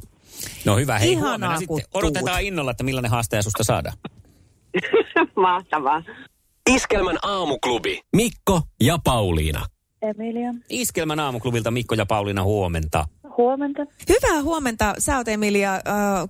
No 0.66 0.76
hyvä, 0.78 1.00
hei 1.00 1.12
Ihanaa, 1.12 1.30
huomenna 1.30 1.58
sitten. 1.58 1.86
Odotetaan 1.94 2.38
tuut. 2.38 2.48
innolla, 2.48 2.72
että 2.72 2.84
millainen 2.84 3.12
haastaja 3.12 3.42
susta 3.42 3.64
saadaan. 3.64 3.98
Mahtavaa. 5.36 6.04
Iskelmän 6.68 7.18
aamuklubi, 7.22 8.00
Mikko 8.16 8.62
ja 8.82 8.98
Pauliina. 9.04 9.66
Emilia. 10.02 10.54
Iskelmän 10.70 11.20
aamuklubilta 11.20 11.72
Mikko 11.72 11.96
ja 11.96 12.06
Pauliina 12.06 12.44
huomenta. 12.44 13.06
Huomenta. 13.38 13.86
Hyvää 14.10 14.42
huomenta. 14.44 14.94
Sä 15.00 15.18
oot 15.18 15.28
Emilia 15.28 15.74
äh, 15.76 15.82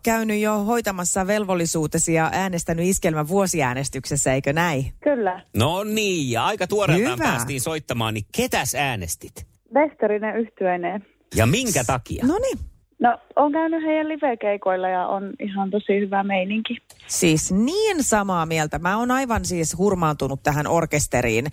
käynyt 0.04 0.42
jo 0.42 0.64
hoitamassa 0.64 1.28
velvollisuutesi 1.28 2.14
ja 2.14 2.30
äänestänyt 2.34 2.86
iskelmän 2.86 3.28
vuosiäänestyksessä, 3.28 4.34
eikö 4.34 4.54
näin? 4.54 4.94
Kyllä. 5.04 5.42
No 5.56 5.84
niin, 5.84 6.32
ja 6.32 6.46
aika 6.46 6.68
tuoreeltaan 6.68 7.20
Hyvä. 7.20 7.24
päästiin 7.30 7.62
soittamaan, 7.62 8.14
niin 8.14 8.26
ketäs 8.38 8.76
äänestit? 8.76 9.48
Westerinen 9.76 10.38
yhtyeineen. 10.38 11.06
Ja 11.36 11.46
minkä 11.46 11.84
takia? 11.84 12.26
No 12.26 12.38
niin. 12.38 12.58
No, 13.00 13.18
on 13.36 13.52
käynyt 13.52 13.84
heidän 13.84 14.08
live-keikoilla 14.08 14.90
ja 14.90 15.08
on 15.08 15.34
ihan 15.40 15.72
tosi 15.72 16.00
hyvä 16.00 16.24
meininki. 16.24 16.78
Siis 17.08 17.52
niin 17.52 18.04
samaa 18.04 18.46
mieltä. 18.46 18.80
Mä 18.80 18.98
oon 18.98 19.12
aivan 19.12 19.46
siis 19.46 19.78
hurmaantunut 19.78 20.44
tähän 20.44 20.68
orkesteriin. 20.68 21.46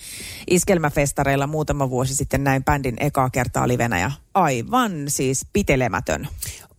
Iskelmäfestareilla 0.50 1.46
muutama 1.46 1.90
vuosi 1.90 2.14
sitten 2.14 2.44
näin 2.44 2.64
bändin 2.64 2.96
ekaa 3.00 3.30
kertaa 3.30 3.68
livenä 3.68 4.00
ja 4.00 4.10
aivan 4.34 4.92
siis 5.06 5.46
pitelemätön. 5.52 6.28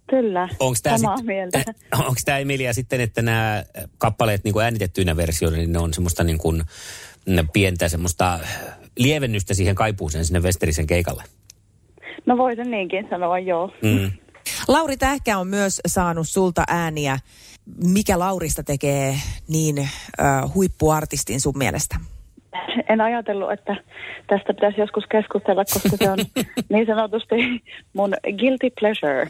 Kyllä. 0.09 0.49
Onko 0.59 0.77
tämä 0.83 0.97
Samaa 0.97 1.17
sit, 1.17 1.25
mieltä. 1.25 1.57
eh, 1.59 2.07
onks 2.07 2.25
tää 2.25 2.37
Emilia 2.37 2.73
sitten, 2.73 3.01
että 3.01 3.21
nämä 3.21 3.63
kappaleet 3.97 4.43
niin 4.43 4.61
äänitettyinä 4.63 5.17
versioina, 5.17 5.57
niin 5.57 5.71
ne 5.73 5.79
on 5.79 5.93
semmoista 5.93 6.23
niin 6.23 6.37
kuin, 6.37 6.63
pientä 7.53 7.89
semmoista 7.89 8.39
lievennystä 8.97 9.53
siihen 9.53 9.75
kaipuuseen 9.75 10.25
sinne 10.25 10.39
Westerisen 10.39 10.87
keikalle? 10.87 11.23
No 12.25 12.37
voisin 12.37 12.71
niinkin 12.71 13.07
sanoa, 13.09 13.39
joo. 13.39 13.71
Mm. 13.81 14.11
Lauri 14.67 14.97
Tähkä 14.97 15.37
on 15.37 15.47
myös 15.47 15.81
saanut 15.87 16.27
sulta 16.27 16.63
ääniä. 16.67 17.19
Mikä 17.83 18.19
Laurista 18.19 18.63
tekee 18.63 19.15
niin 19.47 19.79
äh, 19.79 20.53
huippuartistin 20.53 21.41
sun 21.41 21.57
mielestä? 21.57 21.95
En 22.89 23.01
ajatellut, 23.01 23.51
että 23.51 23.75
tästä 24.27 24.53
pitäisi 24.53 24.81
joskus 24.81 25.03
keskustella, 25.11 25.65
koska 25.65 25.97
se 25.97 26.09
on 26.09 26.17
niin 26.73 26.85
sanotusti 26.85 27.35
mun 27.93 28.13
guilty 28.39 28.69
pleasure. 28.79 29.29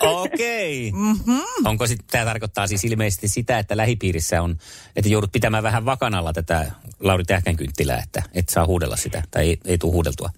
Okei. 0.00 0.88
Okay. 0.88 1.00
Mm-hmm. 1.00 1.66
Onko 1.66 1.86
sitten, 1.86 2.06
tämä 2.10 2.24
tarkoittaa 2.24 2.66
siis 2.66 2.84
ilmeisesti 2.84 3.28
sitä, 3.28 3.58
että 3.58 3.76
lähipiirissä 3.76 4.42
on, 4.42 4.56
että 4.96 5.10
joudut 5.10 5.32
pitämään 5.32 5.62
vähän 5.62 5.84
vakanalla 5.84 6.32
tätä 6.32 6.66
Lauri 7.00 7.24
Tähkän 7.24 7.56
kynttilää, 7.56 8.02
että 8.04 8.22
et 8.34 8.48
saa 8.48 8.66
huudella 8.66 8.96
sitä, 8.96 9.22
tai 9.30 9.42
ei, 9.42 9.58
ei 9.64 9.78
tule 9.78 9.92
huudeltua. 9.92 10.30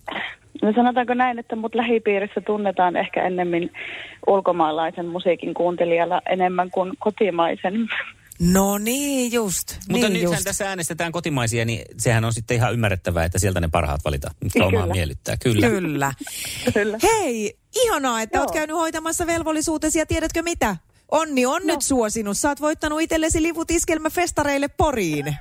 No 0.63 0.73
sanotaanko 0.75 1.15
näin, 1.15 1.39
että 1.39 1.57
mut 1.57 1.75
lähipiirissä 1.75 2.41
tunnetaan 2.41 2.97
ehkä 2.97 3.27
ennemmin 3.27 3.71
ulkomaalaisen 4.27 5.07
musiikin 5.07 5.55
kuuntelijalla 5.55 6.23
enemmän 6.29 6.71
kuin 6.71 6.93
kotimaisen. 6.99 7.89
No 8.53 8.79
niin 8.79 9.33
just. 9.33 9.79
Mutta 9.89 10.09
niin 10.09 10.13
nythän 10.13 10.33
just. 10.33 10.45
tässä 10.45 10.69
äänestetään 10.69 11.13
kotimaisia, 11.13 11.65
niin 11.65 11.83
sehän 11.97 12.25
on 12.25 12.33
sitten 12.33 12.57
ihan 12.57 12.73
ymmärrettävää, 12.73 13.25
että 13.25 13.39
sieltä 13.39 13.61
ne 13.61 13.69
parhaat 13.73 14.01
valitaan, 14.05 14.35
mitkä 14.45 14.65
omaa 14.65 14.83
Kyllä. 14.83 14.95
miellyttää. 14.95 15.37
Kyllä. 15.37 15.69
Kyllä. 15.69 16.13
Kyllä. 16.75 16.99
Hei, 17.03 17.57
ihanaa, 17.85 18.23
että 18.23 18.39
Joo. 18.39 18.45
oot 18.45 18.55
käynyt 18.55 18.77
hoitamassa 18.77 19.27
velvollisuutesi 19.27 19.99
ja 19.99 20.07
tiedätkö 20.07 20.43
mitä? 20.43 20.77
Onni 21.11 21.47
on 21.47 21.63
no. 21.67 21.75
nyt 21.75 21.83
suosinut. 21.83 22.39
Sä 22.39 22.49
oot 22.49 22.61
voittanut 22.61 23.01
itsellesi 23.01 23.43
liput 23.43 23.71
iskelmäfestareille 23.71 24.69
Poriin. 24.69 25.37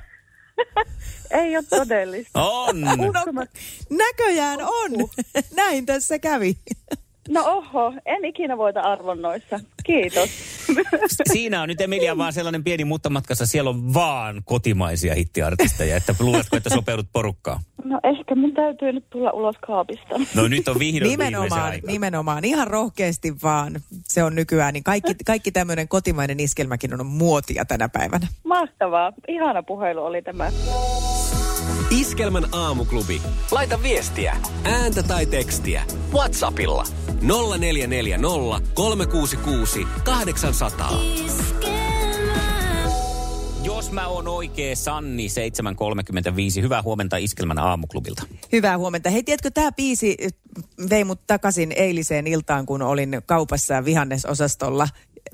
Ei 1.30 1.56
ole 1.56 1.64
todellista. 1.70 2.42
On. 2.42 2.80
No, 2.80 3.46
näköjään 3.90 4.60
on. 4.62 4.90
Näin 5.54 5.86
tässä 5.86 6.18
kävi. 6.18 6.56
No 7.30 7.44
oho, 7.46 7.92
en 8.06 8.24
ikinä 8.24 8.58
voita 8.58 8.80
arvonnoissa. 8.80 9.60
Kiitos. 9.84 10.30
Siinä 11.32 11.62
on 11.62 11.68
nyt 11.68 11.80
Emilia 11.80 12.18
vaan 12.18 12.32
sellainen 12.32 12.64
pieni 12.64 12.84
muttamatkassa. 12.84 13.46
Siellä 13.46 13.70
on 13.70 13.94
vaan 13.94 14.42
kotimaisia 14.44 15.14
hittiartisteja, 15.14 15.96
että 15.96 16.14
luuletko, 16.20 16.56
että 16.56 16.70
sopeudut 16.70 17.06
porukkaan? 17.12 17.60
No 17.84 18.00
ehkä 18.04 18.34
mun 18.34 18.54
täytyy 18.54 18.92
nyt 18.92 19.04
tulla 19.10 19.30
ulos 19.30 19.56
kaapista. 19.66 20.14
No 20.34 20.48
nyt 20.48 20.68
on 20.68 20.78
vihdoin 20.78 21.10
Nimenomaan, 21.10 21.62
aika. 21.62 21.86
nimenomaan. 21.86 22.44
Ihan 22.44 22.66
rohkeasti 22.66 23.34
vaan. 23.42 23.80
Se 24.04 24.22
on 24.24 24.34
nykyään, 24.34 24.74
niin 24.74 24.84
kaikki, 24.84 25.14
kaikki 25.26 25.52
tämmöinen 25.52 25.88
kotimainen 25.88 26.40
iskelmäkin 26.40 26.94
on 27.00 27.06
muotia 27.06 27.64
tänä 27.64 27.88
päivänä. 27.88 28.26
Mahtavaa. 28.44 29.12
Ihana 29.28 29.62
puhelu 29.62 30.04
oli 30.04 30.22
tämä. 30.22 30.52
Iskelmän 32.00 32.44
aamuklubi. 32.52 33.22
Laita 33.50 33.82
viestiä, 33.82 34.36
ääntä 34.64 35.02
tai 35.02 35.26
tekstiä. 35.26 35.82
Whatsappilla 36.12 36.84
0440 37.22 38.60
366 38.74 39.86
800. 40.04 41.00
Jos 43.62 43.92
mä 43.92 44.06
oon 44.08 44.28
oikee, 44.28 44.74
Sanni 44.74 45.28
735. 45.28 46.62
Hyvää 46.62 46.82
huomenta 46.82 47.16
Iskelmän 47.16 47.58
aamuklubilta. 47.58 48.22
Hyvää 48.52 48.78
huomenta. 48.78 49.10
Hei, 49.10 49.22
tiedätkö, 49.22 49.50
tämä 49.50 49.72
biisi 49.72 50.16
vei 50.90 51.04
mut 51.04 51.20
takaisin 51.26 51.72
eiliseen 51.72 52.26
iltaan, 52.26 52.66
kun 52.66 52.82
olin 52.82 53.22
kaupassa 53.26 53.84
vihannesosastolla. 53.84 54.88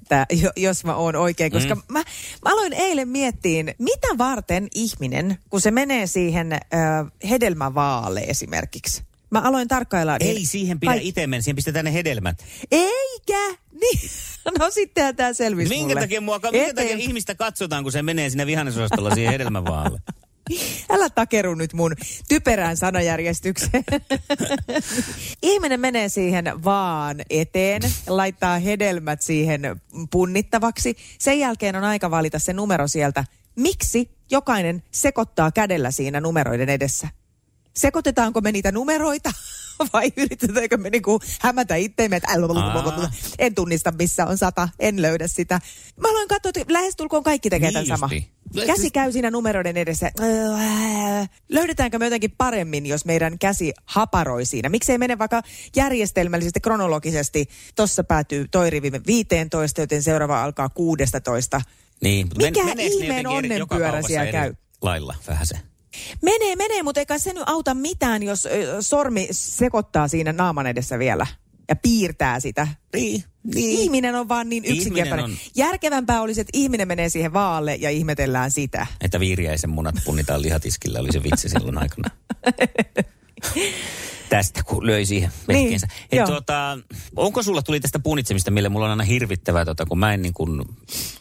Tää, 0.08 0.26
jo- 0.42 0.50
jos 0.56 0.84
mä 0.84 0.94
oon 0.96 1.16
oikein, 1.16 1.52
koska 1.52 1.74
Mm. 1.74 1.82
mä, 1.88 1.98
mä 2.44 2.52
aloin 2.52 2.72
eilen 2.72 3.08
miettiin, 3.08 3.74
mitä 3.78 4.08
varten 4.18 4.68
ihminen, 4.74 5.38
kun 5.50 5.60
se 5.60 5.70
menee 5.70 6.06
siihen 6.06 6.52
äh, 6.52 6.60
hedelmävaalle 7.30 8.20
esimerkiksi. 8.20 9.02
Mä 9.30 9.40
aloin 9.40 9.68
tarkkailla. 9.68 10.16
niin 10.20 10.36
Ei 10.36 10.46
siihen 10.46 10.80
pidä 10.80 10.90
Ai- 10.90 11.08
itse 11.08 11.26
mennä, 11.26 11.42
siihen 11.42 11.56
pistetään 11.56 11.84
ne 11.84 11.92
hedelmät. 11.92 12.44
Eikä! 12.70 13.56
Niin. 13.80 14.10
No 14.58 14.70
sittenhän 14.70 15.16
tämä 15.16 15.32
selvisi 15.32 15.68
Minkä 15.68 15.88
mulle. 15.88 16.00
takia, 16.00 16.20
mua, 16.20 16.40
minkä 16.52 16.74
takia 16.74 16.96
ihmistä 16.96 17.34
katsotaan, 17.34 17.82
kun 17.82 17.92
se 17.92 18.02
menee 18.02 18.30
sinne 18.30 18.46
vihannesosastolla 18.46 19.14
siihen 19.14 19.32
hedelmävaalle? 19.32 20.00
Älä 20.90 21.10
takeru 21.10 21.54
nyt 21.54 21.72
mun 21.72 21.94
typerään 22.28 22.76
sanajärjestykseen. 22.76 23.84
Ihminen 25.42 25.80
menee 25.80 26.08
siihen 26.08 26.64
vaan 26.64 27.16
eteen, 27.30 27.82
laittaa 28.08 28.58
hedelmät 28.58 29.22
siihen 29.22 29.60
punnittavaksi. 30.10 30.96
Sen 31.18 31.38
jälkeen 31.38 31.76
on 31.76 31.84
aika 31.84 32.10
valita 32.10 32.38
se 32.38 32.52
numero 32.52 32.88
sieltä 32.88 33.24
miksi 33.56 34.10
jokainen 34.30 34.82
sekoittaa 34.90 35.52
kädellä 35.52 35.90
siinä 35.90 36.20
numeroiden 36.20 36.68
edessä? 36.68 37.08
Sekoitetaanko 37.76 38.40
me 38.40 38.52
niitä 38.52 38.72
numeroita 38.72 39.32
vai 39.92 40.12
yritetäänkö 40.16 40.76
me 40.76 40.90
niinku 40.90 41.20
hämätä 41.40 41.76
itteemme, 41.76 42.16
että 42.16 42.28
en 43.38 43.54
tunnista 43.54 43.92
missä 43.98 44.26
on 44.26 44.38
sata, 44.38 44.68
en 44.78 45.02
löydä 45.02 45.28
sitä. 45.28 45.60
Mä 46.00 46.08
aloin 46.08 46.28
katsoa, 46.28 46.52
että 46.54 46.72
lähestulkoon 46.72 47.22
kaikki 47.22 47.50
tekee 47.50 47.70
Niin 47.70 47.72
tämän 47.72 47.98
sama. 47.98 48.10
justi. 48.12 48.66
Käsi 48.66 48.90
käy 48.90 49.12
siinä 49.12 49.30
numeroiden 49.30 49.76
edessä. 49.76 50.10
Löydetäänkö 51.48 51.98
me 51.98 52.06
jotenkin 52.06 52.34
paremmin, 52.38 52.86
jos 52.86 53.04
meidän 53.04 53.38
käsi 53.38 53.72
haparoi 53.84 54.44
siinä? 54.44 54.68
Miksei 54.68 54.98
mene 54.98 55.18
vaikka 55.18 55.42
järjestelmällisesti, 55.76 56.60
kronologisesti. 56.60 57.46
Tossa 57.74 58.04
päätyy 58.04 58.48
toi 58.50 58.70
rivi 58.70 58.92
15, 59.06 59.80
joten 59.80 60.02
seuraava 60.02 60.42
alkaa 60.42 60.68
16. 60.68 61.60
Niin, 62.02 62.28
Mikä 62.38 62.74
ne 62.74 62.84
ihmeen 62.84 63.26
onnenpyörä 63.26 64.02
siellä 64.02 64.22
eri 64.22 64.32
käy? 64.32 64.54
Lailla 64.82 65.14
vähän 65.28 65.46
se. 65.46 65.56
Menee, 66.22 66.56
menee, 66.56 66.82
mutta 66.82 67.00
eikä 67.00 67.18
se 67.18 67.32
nyt 67.32 67.42
auta 67.46 67.74
mitään, 67.74 68.22
jos 68.22 68.48
sormi 68.80 69.28
sekoittaa 69.30 70.08
siinä 70.08 70.32
naaman 70.32 70.66
edessä 70.66 70.98
vielä 70.98 71.26
ja 71.68 71.76
piirtää 71.76 72.40
sitä. 72.40 72.68
Niin, 72.94 73.24
niin. 73.54 73.80
Ihminen 73.80 74.14
on 74.14 74.28
vaan 74.28 74.48
niin 74.48 74.64
yksinkertainen. 74.64 75.24
on- 75.24 75.36
Järkevämpää 75.56 76.20
olisi, 76.22 76.40
että 76.40 76.50
ihminen 76.54 76.88
menee 76.88 77.08
siihen 77.08 77.32
vaalle 77.32 77.74
ja 77.74 77.90
ihmetellään 77.90 78.50
sitä. 78.50 78.86
Että 79.00 79.20
viiriäisen 79.20 79.70
munat 79.70 79.94
punnitaan 80.04 80.42
lihatiskillä, 80.42 81.00
oli 81.00 81.12
se 81.12 81.22
vitsi 81.22 81.48
silloin 81.48 81.78
aikana. 81.78 82.10
Tästä 84.28 84.62
kun 84.62 84.86
löi 84.86 85.06
siihen. 85.06 85.30
Niin, 85.48 85.80
joo. 86.12 86.26
tuota, 86.26 86.78
onko 87.16 87.42
sulla 87.42 87.62
tuli 87.62 87.80
tästä 87.80 87.98
punnitsemista, 87.98 88.50
millä 88.50 88.68
mulla 88.68 88.84
on 88.86 88.90
aina 88.90 89.04
hirvittävää, 89.04 89.64
tota, 89.64 89.86
kun 89.86 89.98
mä 89.98 90.14
en 90.14 90.22
niin 90.22 90.34
kuin, 90.34 90.62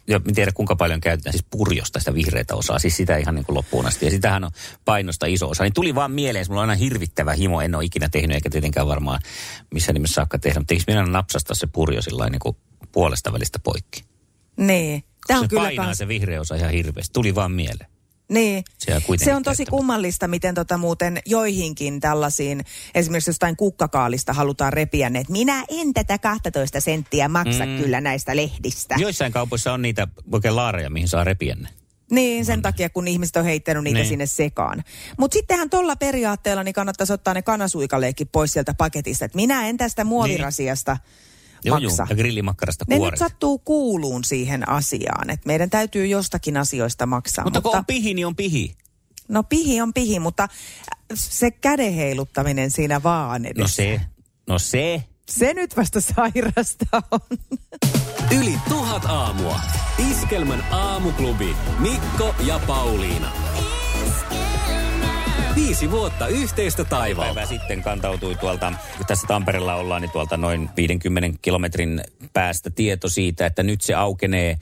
ja 0.08 0.22
en 0.28 0.36
tiedä 0.36 0.52
kuinka 0.52 0.76
paljon 0.76 1.02
käytetään 1.02 1.34
siis 1.34 1.46
purjosta 1.50 2.00
sitä 2.00 2.14
vihreätä 2.14 2.56
osaa, 2.56 2.80
siis 2.80 2.98
sitä 2.98 3.18
ihan 3.18 3.36
niin 3.36 3.46
kuin 3.46 3.56
loppuun 3.56 3.86
asti. 3.86 4.06
Ja 4.06 4.12
sitähän 4.12 4.44
on 4.44 4.52
painosta 4.86 5.26
iso 5.26 5.50
osa. 5.50 5.64
Niin 5.64 5.74
tuli 5.74 5.96
vaan 5.96 6.12
mieleen, 6.12 6.46
mulla 6.50 6.62
on 6.62 6.70
aina 6.70 6.80
hirvittävä 6.80 7.34
himo, 7.34 7.62
en 7.62 7.76
ole 7.76 7.86
ikinä 7.86 8.10
tehnyt, 8.10 8.36
eikä 8.36 8.50
tietenkään 8.50 8.88
varmaan 8.88 9.20
missä 9.72 9.94
nimessä 9.94 10.14
saakka 10.14 10.40
tehdä. 10.40 10.60
Mutta 10.60 10.74
eikö 10.74 10.84
minä 10.88 11.06
napsasta 11.06 11.56
se 11.56 11.68
purjo 11.68 12.02
sillä 12.02 12.30
niin 12.30 12.40
kuin 12.40 12.58
puolesta 12.92 13.34
välistä 13.34 13.60
poikki? 13.60 14.04
Niin. 14.58 15.04
Tämä 15.28 15.40
on 15.40 15.46
se 15.46 15.50
kyllä 15.50 15.62
painaa 15.62 15.86
kans, 15.86 15.98
se 15.98 16.08
vihreä 16.08 16.42
osa 16.42 16.56
ihan 16.56 16.72
hirveästi. 16.72 17.14
Tuli 17.14 17.36
vaan 17.36 17.52
mieleen. 17.52 17.95
Niin. 18.30 18.64
Se 19.18 19.36
on 19.36 19.44
tosi 19.44 19.66
kummallista, 19.66 20.28
miten 20.28 20.56
tota 20.56 20.78
muuten 20.78 21.20
joihinkin 21.26 22.00
tällaisiin, 22.00 22.66
esimerkiksi 22.96 23.30
jostain 23.30 23.56
kukkakaalista 23.56 24.34
halutaan 24.34 24.74
repiä 24.74 25.10
ne, 25.10 25.20
että 25.20 25.32
minä 25.32 25.66
en 25.70 25.94
tätä 25.94 26.18
12 26.18 26.80
senttiä 26.80 27.28
maksa 27.28 27.66
Mm. 27.66 27.72
mm. 27.72 27.82
kyllä 27.82 28.02
näistä 28.02 28.36
lehdistä. 28.36 28.96
Joissain 28.98 29.32
kaupoissa 29.32 29.74
on 29.74 29.82
niitä 29.82 30.08
oikein 30.32 30.56
laareja, 30.56 30.90
mihin 30.90 31.08
saa 31.08 31.24
repiä 31.24 31.56
ne. 31.56 31.70
Niin, 32.12 32.46
sen 32.46 32.62
takia, 32.62 32.90
kun 32.90 33.08
ihmiset 33.08 33.36
on 33.36 33.46
heittänyt 33.46 33.84
niitä 33.84 33.94
Niin. 33.94 34.02
niin. 34.02 34.10
sinne 34.10 34.26
sekaan. 34.26 34.84
Mutta 35.18 35.36
sittenhän 35.36 35.70
tuolla 35.70 35.96
periaatteella 35.96 36.64
niin 36.64 36.74
kannattaisi 36.74 37.14
ottaa 37.14 37.34
ne 37.34 37.42
kanasuikaleekki 37.42 38.26
pois 38.26 38.54
sieltä 38.54 38.74
paketista. 38.74 39.26
Että 39.26 39.36
minä 39.36 39.68
en 39.70 39.78
tästä 39.78 40.04
muovirasiasta 40.04 40.92
Joo, 40.92 41.10
joo, 41.66 41.80
maksa. 41.80 42.08
ja 42.10 42.16
grillimakkarasta 42.16 42.86
Ne 42.88 42.96
nyt 42.96 43.00
kuoret. 43.00 43.20
sattuu 43.20 43.60
kuuluun 43.60 44.24
siihen 44.24 44.70
asiaan, 44.70 45.30
että 45.30 45.48
meidän 45.48 45.70
täytyy 45.70 46.06
jostakin 46.08 46.58
asioista 46.58 47.06
maksaa. 47.06 47.44
Mutta 47.46 47.62
kun 47.62 47.76
on 47.78 47.86
pihi, 47.86 48.14
niin 48.14 48.28
on 48.28 48.36
pihi. 48.36 48.76
No 49.28 49.44
pihi 49.44 49.82
on 49.82 49.94
pihi, 49.94 50.20
mutta 50.20 50.48
se 51.14 51.52
käden 51.52 51.94
heiluttaminen 51.94 52.72
siinä 52.72 53.04
vaan 53.04 53.46
edessä. 53.46 53.62
No 53.62 53.68
se, 53.68 54.02
no 54.48 54.60
se. 54.60 55.04
Se 55.30 55.54
nyt 55.54 55.78
vasta 55.78 56.02
sairasta 56.02 56.86
on. 57.12 57.20
Yli 58.40 58.56
tuhat 58.70 59.06
aamua. 59.06 59.60
Iskelmän 60.12 60.64
aamuklubi. 60.72 61.56
Mikko 61.80 62.36
ja 62.46 62.60
Pauliina. 62.68 63.32
Viisi 65.56 65.92
vuotta 65.92 66.28
yhteistä 66.28 66.84
taivalta. 66.84 67.26
Päivää 67.26 67.46
sitten 67.46 67.84
kantautui 67.84 68.36
tuolta, 68.36 68.74
kun 68.98 69.06
tässä 69.06 69.28
Tampereella 69.28 69.76
ollaan, 69.76 70.02
niin 70.02 70.12
tuolta 70.12 70.38
noin 70.38 70.70
50 70.78 71.40
kilometrin 71.42 72.02
päästä 72.34 72.70
tieto 72.70 73.10
siitä, 73.10 73.46
että 73.46 73.64
nyt 73.64 73.82
se 73.82 73.94
aukenee 73.94 74.58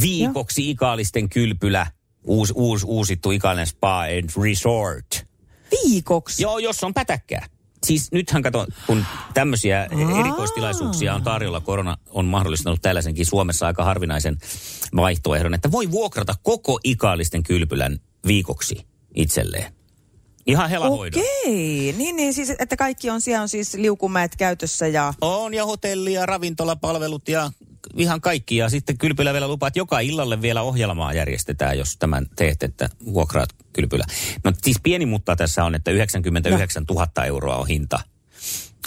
viikoksi 0.00 0.70
Ikaalisten 0.70 1.28
kylpylä. 1.28 1.86
Uusi, 2.24 2.52
uusi, 2.56 2.86
uusittu 2.86 3.30
Ikaalinen 3.30 3.66
Spa 3.66 4.00
and 4.00 4.30
Resort. 4.44 5.26
Viikoksi? 5.70 6.42
Joo, 6.42 6.58
jos 6.58 6.84
on 6.84 6.94
pätäkkää. 6.94 7.46
Siis 7.86 8.12
nythän 8.12 8.42
kato, 8.42 8.66
kun 8.86 9.04
tämmöisiä 9.34 9.88
erikoistilaisuuksia 10.20 11.14
on 11.14 11.22
tarjolla, 11.22 11.60
korona 11.60 11.96
on 12.10 12.24
mahdollistanut 12.24 12.82
tällaisenkin 12.82 13.26
Suomessa 13.26 13.66
aika 13.66 13.84
harvinaisen 13.84 14.38
vaihtoehdon, 14.96 15.54
että 15.54 15.72
voi 15.72 15.90
vuokrata 15.90 16.34
koko 16.42 16.80
Ikaalisten 16.84 17.42
kylpylän 17.42 17.98
viikoksi 18.26 18.86
itselleen. 19.14 19.81
Ihan 20.46 20.70
helahoidon. 20.70 21.22
Okei, 21.22 21.94
niin, 21.98 22.16
niin 22.16 22.34
siis, 22.34 22.50
että 22.58 22.76
kaikki 22.76 23.10
on 23.10 23.20
siellä 23.20 23.42
on 23.42 23.48
siis 23.48 23.74
liukumäet 23.74 24.36
käytössä 24.36 24.86
ja... 24.86 25.14
On 25.20 25.54
ja 25.54 25.66
hotelli 25.66 26.12
ja 26.12 26.26
ravintolapalvelut 26.26 27.28
ja 27.28 27.50
ihan 27.96 28.20
kaikki. 28.20 28.56
Ja 28.56 28.68
sitten 28.68 28.98
kylpylä 28.98 29.32
vielä 29.32 29.48
lupaa, 29.48 29.66
että 29.66 29.78
joka 29.78 30.00
illalle 30.00 30.42
vielä 30.42 30.62
ohjelmaa 30.62 31.12
järjestetään, 31.12 31.78
jos 31.78 31.96
tämän 31.96 32.26
teet, 32.36 32.62
että 32.62 32.88
vuokraat 33.14 33.48
kylpylä. 33.72 34.04
No 34.44 34.52
siis 34.62 34.76
pieni 34.82 35.06
mutta 35.06 35.36
tässä 35.36 35.64
on, 35.64 35.74
että 35.74 35.90
99 35.90 36.84
000 36.90 37.24
euroa 37.24 37.56
on 37.56 37.66
hinta. 37.66 38.00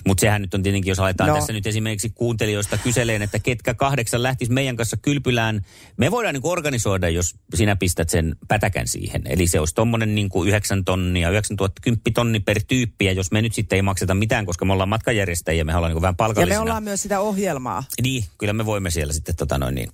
Mutta 0.08 0.22
sehän 0.22 0.42
nyt 0.42 0.54
on 0.54 0.64
tietenkin, 0.64 0.92
jos 0.92 1.00
aletaan 1.00 1.30
no. 1.30 1.36
Tässä 1.36 1.54
nyt 1.54 1.68
esimerkiksi 1.68 2.10
kuuntelijoista 2.10 2.78
kyseleen, 2.78 3.22
että 3.22 3.40
ketkä 3.40 3.74
kahdeksan 3.74 4.24
lähtis 4.24 4.50
meidän 4.50 4.76
kanssa 4.76 4.98
kylpylään. 4.98 5.66
Me 5.98 6.12
voidaan 6.12 6.34
niin 6.34 6.42
organisoida, 6.46 7.10
jos 7.10 7.36
sinä 7.56 7.76
pistät 7.76 8.10
sen 8.10 8.36
pätäkän 8.48 8.88
siihen. 8.88 9.22
Eli 9.26 9.48
se 9.48 9.60
olisi 9.60 9.76
tuommoinen 9.76 10.16
niin 10.16 10.30
9 10.46 10.86
tonnia, 10.86 11.30
9000, 11.30 11.82
tonni 12.14 12.40
per 12.40 12.64
tyyppi. 12.68 13.06
Ja 13.06 13.12
jos 13.12 13.32
me 13.32 13.42
nyt 13.42 13.54
sitten 13.54 13.76
ei 13.76 13.82
makseta 13.82 14.16
mitään, 14.16 14.46
koska 14.46 14.66
me 14.66 14.74
ollaan 14.74 14.90
matkanjärjestäjiä, 14.90 15.64
me 15.64 15.76
ollaan 15.76 15.94
niin 15.94 16.02
vähän 16.02 16.14
Ja 16.14 16.16
palkallisina. 16.18 16.56
me 16.60 16.62
ollaan 16.62 16.84
myös 16.84 17.02
sitä 17.02 17.20
ohjelmaa. 17.20 17.84
Niin, 18.02 18.26
kyllä 18.38 18.54
me 18.54 18.66
voimme 18.66 18.90
siellä 18.92 19.14
sitten 19.14 19.36
tota 19.36 19.58
noin 19.58 19.76
niin... 19.76 19.90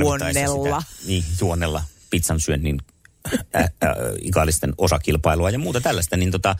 Juonnella. 0.00 0.80
Sitä, 0.80 1.06
niin, 1.06 1.24
juonnella 1.40 1.82
pizzan 2.10 2.40
syönnin 2.40 2.78
ä, 3.54 3.60
ä, 3.60 3.68
ikaalisten 4.22 4.74
osakilpailua 4.78 5.50
ja 5.50 5.58
muuta 5.58 5.80
tällaista, 5.80 6.16
niin 6.16 6.30
tota, 6.30 6.56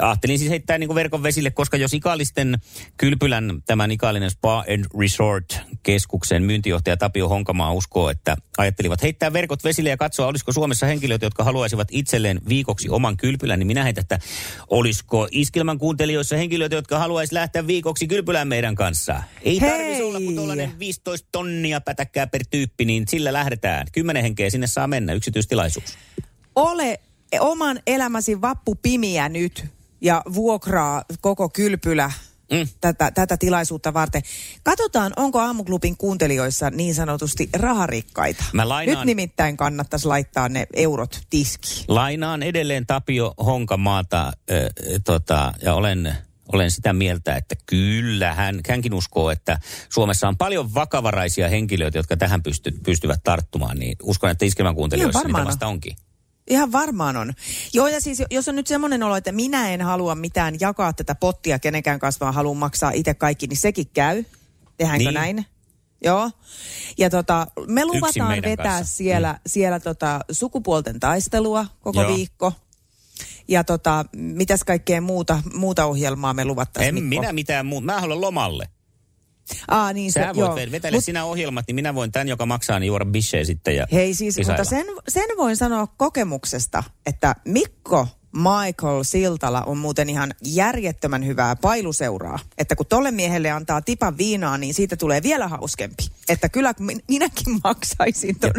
ajattelin 0.00 0.38
siis 0.38 0.50
heittää 0.50 0.78
niin 0.78 0.88
kuin 0.88 0.94
verkon 0.94 1.22
vesille, 1.22 1.50
koska 1.50 1.76
jos 1.76 1.94
Ikaalisten 1.94 2.58
kylpylän, 2.96 3.62
tämän 3.66 3.90
Ikaalinen 3.90 4.30
Spa 4.30 4.64
and 4.74 4.84
Resort 5.00 5.60
keskuksen 5.82 6.42
myyntijohtaja 6.42 6.96
Tapio 6.96 7.28
Honkamaa 7.28 7.72
uskoo, 7.72 8.10
että 8.10 8.36
ajattelivat 8.58 9.02
heittää 9.02 9.32
verkot 9.32 9.64
vesille 9.64 9.90
ja 9.90 9.96
katsoa, 9.96 10.26
olisiko 10.26 10.52
Suomessa 10.52 10.86
henkilöitä, 10.86 11.26
jotka 11.26 11.44
haluaisivat 11.44 11.88
itselleen 11.90 12.40
viikoksi 12.48 12.88
oman 12.88 13.16
kylpylän, 13.16 13.58
niin 13.58 13.66
minä 13.66 13.84
heitän, 13.84 14.02
että 14.02 14.18
olisiko 14.68 15.28
Iskelman 15.30 15.78
kuuntelijoissa 15.78 16.36
henkilöitä, 16.36 16.74
jotka 16.74 16.98
haluaisi 16.98 17.34
lähteä 17.34 17.66
viikoksi 17.66 18.06
kylpylään 18.06 18.48
meidän 18.48 18.74
kanssa. 18.74 19.22
Ei 19.42 19.60
tarvitsisi 19.60 20.02
olla 20.02 20.20
kuin 20.20 20.36
tuollainen 20.36 20.78
15 20.78 21.28
tonnia 21.32 21.80
pätäkkää 21.80 22.26
per 22.26 22.42
tyyppi, 22.50 22.84
niin 22.84 23.04
sillä 23.08 23.32
lähdetään. 23.32 23.86
Kymmenen 23.92 24.22
henkeä 24.22 24.50
sinne 24.50 24.66
saa 24.66 24.86
mennä, 24.86 25.12
yksityistilaisuus. 25.12 25.98
Ole 26.56 27.00
oman 27.40 27.80
elämäsi 27.86 28.40
vappupimiä 28.40 29.28
nyt 29.28 29.77
ja 30.00 30.22
vuokraa 30.34 31.04
koko 31.20 31.48
kylpylä 31.48 32.12
mm. 32.52 32.68
tätä, 32.80 33.10
tätä 33.10 33.36
tilaisuutta 33.36 33.94
varten. 33.94 34.22
Katsotaan, 34.62 35.12
onko 35.16 35.38
aamuklubin 35.40 35.96
kuuntelijoissa 35.96 36.70
niin 36.70 36.94
sanotusti 36.94 37.48
raharikkaita. 37.52 38.44
Mä 38.52 38.68
lainaan- 38.68 38.96
Nyt 38.98 39.04
nimittäin 39.06 39.56
kannattaisi 39.56 40.06
laittaa 40.08 40.48
ne 40.48 40.66
eurot 40.72 41.20
tiskiin. 41.30 41.84
Lainaan 41.88 42.42
edelleen 42.42 42.86
Tapio 42.86 43.34
Honkamaata 43.46 44.26
äh, 44.26 44.32
tota, 45.04 45.52
ja 45.62 45.74
olen, 45.74 46.14
olen 46.52 46.70
sitä 46.70 46.92
mieltä, 46.92 47.36
että 47.36 47.54
kyllä 47.66 48.34
hän, 48.34 48.60
hänkin 48.68 48.94
uskoo, 48.94 49.30
että 49.30 49.58
Suomessa 49.88 50.28
on 50.28 50.36
paljon 50.36 50.74
vakavaraisia 50.74 51.48
henkilöitä, 51.48 51.98
jotka 51.98 52.16
tähän 52.16 52.42
pysty, 52.42 52.70
pystyvät 52.84 53.20
tarttumaan. 53.24 53.78
Niin 53.78 53.96
uskon, 54.02 54.30
että 54.30 54.44
iskelmän 54.44 54.74
kuuntelijoissa 54.74 55.18
Ihan 55.20 55.32
niitä 55.32 55.44
vasta 55.46 55.66
onkin. 55.66 55.96
Ihan 56.50 56.72
varmaan 56.72 57.16
on. 57.16 57.32
Joo, 57.72 57.86
ja 57.86 58.00
siis 58.00 58.22
jos 58.30 58.48
on 58.48 58.56
nyt 58.56 58.66
semmoinen 58.66 59.02
olo, 59.02 59.16
että 59.16 59.32
minä 59.32 59.70
en 59.70 59.82
halua 59.82 60.14
mitään 60.14 60.54
jakaa 60.60 60.92
tätä 60.92 61.14
pottia 61.14 61.58
kenenkään 61.58 61.98
kanssa, 61.98 62.24
vaan 62.24 62.34
haluan 62.34 62.56
maksaa 62.56 62.90
itse 62.90 63.14
kaikki, 63.14 63.46
niin 63.46 63.56
sekin 63.56 63.86
käy. 63.92 64.24
Tehdäänkö 64.76 65.04
Niin. 65.04 65.14
näin? 65.14 65.46
Joo. 66.04 66.30
Ja 66.98 67.10
tota, 67.10 67.46
me 67.66 67.84
luvataan 67.84 68.42
vetää 68.42 68.78
kanssa. 68.78 68.96
siellä, 68.96 69.32
mm. 69.32 69.38
siellä 69.46 69.80
tota, 69.80 70.20
sukupuolten 70.30 71.00
taistelua 71.00 71.66
koko 71.80 72.02
Joo. 72.02 72.14
viikko. 72.16 72.52
Ja 73.48 73.64
tota, 73.64 74.04
mitäs 74.16 74.64
kaikkea 74.64 75.00
muuta, 75.00 75.42
muuta 75.54 75.84
ohjelmaa 75.84 76.34
me 76.34 76.44
luvattaisiin, 76.44 76.88
En 76.98 77.04
Mikko? 77.04 77.20
minä 77.20 77.32
mitään 77.32 77.66
muuta. 77.66 77.84
Mä 77.84 78.00
haluan 78.00 78.20
lomalle. 78.20 78.68
Aa, 79.68 79.92
niin 79.92 80.12
Sä 80.12 80.20
se, 80.20 80.26
voit 80.26 80.36
joo. 80.36 80.70
vetellä 80.72 80.96
Mut- 80.98 81.04
sinä 81.04 81.24
ohjelmat, 81.24 81.64
niin 81.66 81.74
minä 81.74 81.94
voin 81.94 82.12
tämän, 82.12 82.28
joka 82.28 82.46
maksaa, 82.46 82.78
niin 82.78 82.86
juoda 82.88 83.04
bishejä 83.04 83.44
sitten 83.44 83.76
ja 83.76 83.86
Hei 83.92 84.14
siis, 84.14 84.36
kisailla. 84.36 84.58
mutta 84.62 84.70
sen, 84.70 84.86
sen 85.08 85.36
voin 85.36 85.56
sanoa 85.56 85.86
kokemuksesta, 85.86 86.82
että 87.06 87.34
Mikko 87.44 88.08
Michael 88.32 89.02
Siltala 89.02 89.62
on 89.62 89.78
muuten 89.78 90.08
ihan 90.08 90.34
järjettömän 90.44 91.26
hyvää 91.26 91.56
pailuseuraa. 91.56 92.38
Että 92.58 92.76
kun 92.76 92.86
tolle 92.86 93.10
miehelle 93.10 93.50
antaa 93.50 93.82
tipan 93.82 94.18
viinaa, 94.18 94.58
niin 94.58 94.74
siitä 94.74 94.96
tulee 94.96 95.22
vielä 95.22 95.48
hauskempi. 95.48 96.02
Että 96.28 96.48
kyllä 96.48 96.74
minäkin 97.08 97.60
maksaisin 97.64 98.38
ton 98.40 98.50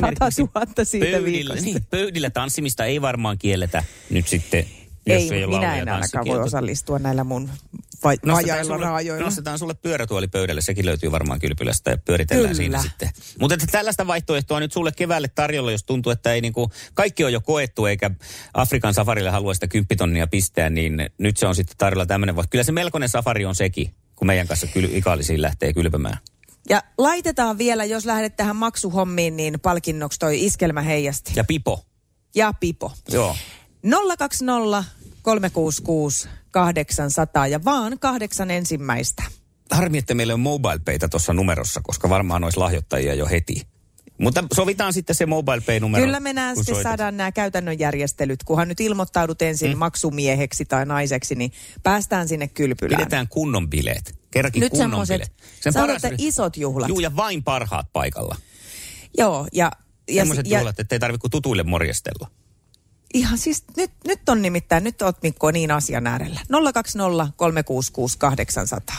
100 0.00 0.28
000 0.38 0.84
siitä 0.84 1.06
pöydillä, 1.06 1.24
viikosta. 1.24 1.64
niin, 1.64 1.86
pöydillä 1.90 2.30
tanssimista 2.30 2.84
ei 2.84 3.02
varmaan 3.02 3.38
kielletä 3.38 3.84
nyt 4.10 4.28
sitten, 4.28 4.66
jos 5.06 5.22
Ei, 5.22 5.32
ei, 5.40 5.46
minä 5.46 5.76
en 5.76 5.88
ainakaan 5.88 6.26
voi 6.26 6.40
osallistua 6.40 6.98
näillä 6.98 7.24
mun 7.24 7.50
vai- 8.04 8.16
vajailla 8.26 8.74
sulle, 8.74 8.86
raajoilla. 8.86 9.24
nostetaan 9.24 9.58
sulle 9.58 9.74
pyörätuoli 9.74 10.28
pöydälle, 10.28 10.60
sekin 10.60 10.86
löytyy 10.86 11.12
varmaan 11.12 11.40
kylpylästä 11.40 11.90
ja 11.90 11.98
pyöritellään 11.98 12.56
Kyllä. 12.56 12.56
siinä 12.56 12.82
sitten. 12.82 13.10
Mutta 13.40 13.54
että 13.54 13.66
tällaista 13.72 14.06
vaihtoehtoa 14.06 14.60
nyt 14.60 14.72
sulle 14.72 14.92
keväälle 14.96 15.28
tarjolla, 15.28 15.72
jos 15.72 15.84
tuntuu, 15.84 16.12
että 16.12 16.32
ei 16.32 16.40
niinku, 16.40 16.70
kaikki 16.94 17.24
on 17.24 17.32
jo 17.32 17.40
koettu 17.40 17.86
eikä 17.86 18.10
Afrikan 18.54 18.94
safarille 18.94 19.30
halua 19.30 19.54
sitä 19.54 19.68
kymppitonnia 19.68 20.26
pistää, 20.26 20.70
niin 20.70 21.10
nyt 21.18 21.36
se 21.36 21.46
on 21.46 21.54
sitten 21.54 21.76
tarjolla 21.78 22.06
tämmöinen. 22.06 22.34
Kyllä 22.50 22.64
se 22.64 22.72
melkoinen 22.72 23.08
safari 23.08 23.44
on 23.44 23.54
sekin, 23.54 23.94
kun 24.16 24.26
meidän 24.26 24.46
kanssa 24.48 24.66
kyl, 24.66 24.88
ikaalisiin 24.92 25.42
lähtee 25.42 25.72
kylpemään. 25.72 26.18
Ja 26.68 26.82
laitetaan 26.98 27.58
vielä, 27.58 27.84
jos 27.84 28.04
lähdet 28.06 28.36
tähän 28.36 28.56
maksuhommiin, 28.56 29.36
niin 29.36 29.60
palkinnoksi 29.60 30.18
toi 30.18 30.44
iskelmäheijasti. 30.44 31.32
Ja 31.36 31.44
pipo. 31.44 31.84
Ja 32.34 32.52
pipo. 32.60 32.92
Joo. 33.10 33.36
020 34.18 34.84
366 35.22 36.28
800 36.50 37.46
ja 37.46 37.64
vaan 37.64 37.98
kahdeksan 37.98 38.50
ensimmäistä. 38.50 39.22
Harmi, 39.70 39.98
että 39.98 40.14
meillä 40.14 40.34
on 40.34 40.40
mobile 40.40 40.80
paytä 40.84 41.08
tuossa 41.08 41.32
numerossa, 41.32 41.80
koska 41.82 42.08
varmaan 42.08 42.44
olisi 42.44 42.58
lahjoittajia 42.58 43.14
jo 43.14 43.26
heti. 43.26 43.62
Mutta 44.18 44.44
sovitaan 44.54 44.92
sitten 44.92 45.16
se 45.16 45.26
mobile 45.26 45.60
pay-numero. 45.60 46.04
Kyllä 46.04 46.20
me 46.20 46.32
nää 46.32 46.54
sitten 46.54 46.82
saadaan 46.82 47.16
nämä 47.16 47.32
käytännön 47.32 47.78
järjestelyt. 47.78 48.42
Kunhan 48.44 48.68
nyt 48.68 48.80
ilmoittaudut 48.80 49.42
ensin 49.42 49.72
mm. 49.72 49.78
maksumieheksi 49.78 50.64
tai 50.64 50.86
naiseksi, 50.86 51.34
niin 51.34 51.52
päästään 51.82 52.28
sinne 52.28 52.48
kylpylään. 52.48 52.98
Pidetään 52.98 53.28
kunnon 53.28 53.70
bileet. 53.70 54.18
Kerrankin 54.30 54.60
Nyt 54.60 54.70
kunnon 54.70 54.90
semmoiset, 54.90 55.16
bileet. 55.16 55.74
sanotaan, 55.74 55.96
että 55.96 56.10
isot 56.18 56.56
juhlat. 56.56 56.88
Juu, 56.88 57.00
ja 57.00 57.16
vain 57.16 57.42
parhaat 57.42 57.86
paikalla. 57.92 58.36
Joo, 59.18 59.46
ja, 59.52 59.72
ja, 60.08 60.22
Semmoiset 60.22 60.46
ja 60.46 60.58
juhlat, 60.58 60.80
ettei 60.80 60.98
tarvitse 60.98 61.20
kuin 61.20 61.30
tutuille 61.30 61.62
morjestella. 61.62 62.30
Ihan 63.14 63.38
siis 63.38 63.64
nyt, 63.76 63.90
nyt 64.06 64.28
on 64.28 64.42
nimittäin, 64.42 64.84
nyt 64.84 65.02
oot 65.02 65.22
Mikko 65.22 65.50
niin 65.50 65.70
asian 65.70 66.06
äärellä. 66.06 66.40
020 66.74 67.32
366 67.36 68.18
800. 68.18 68.96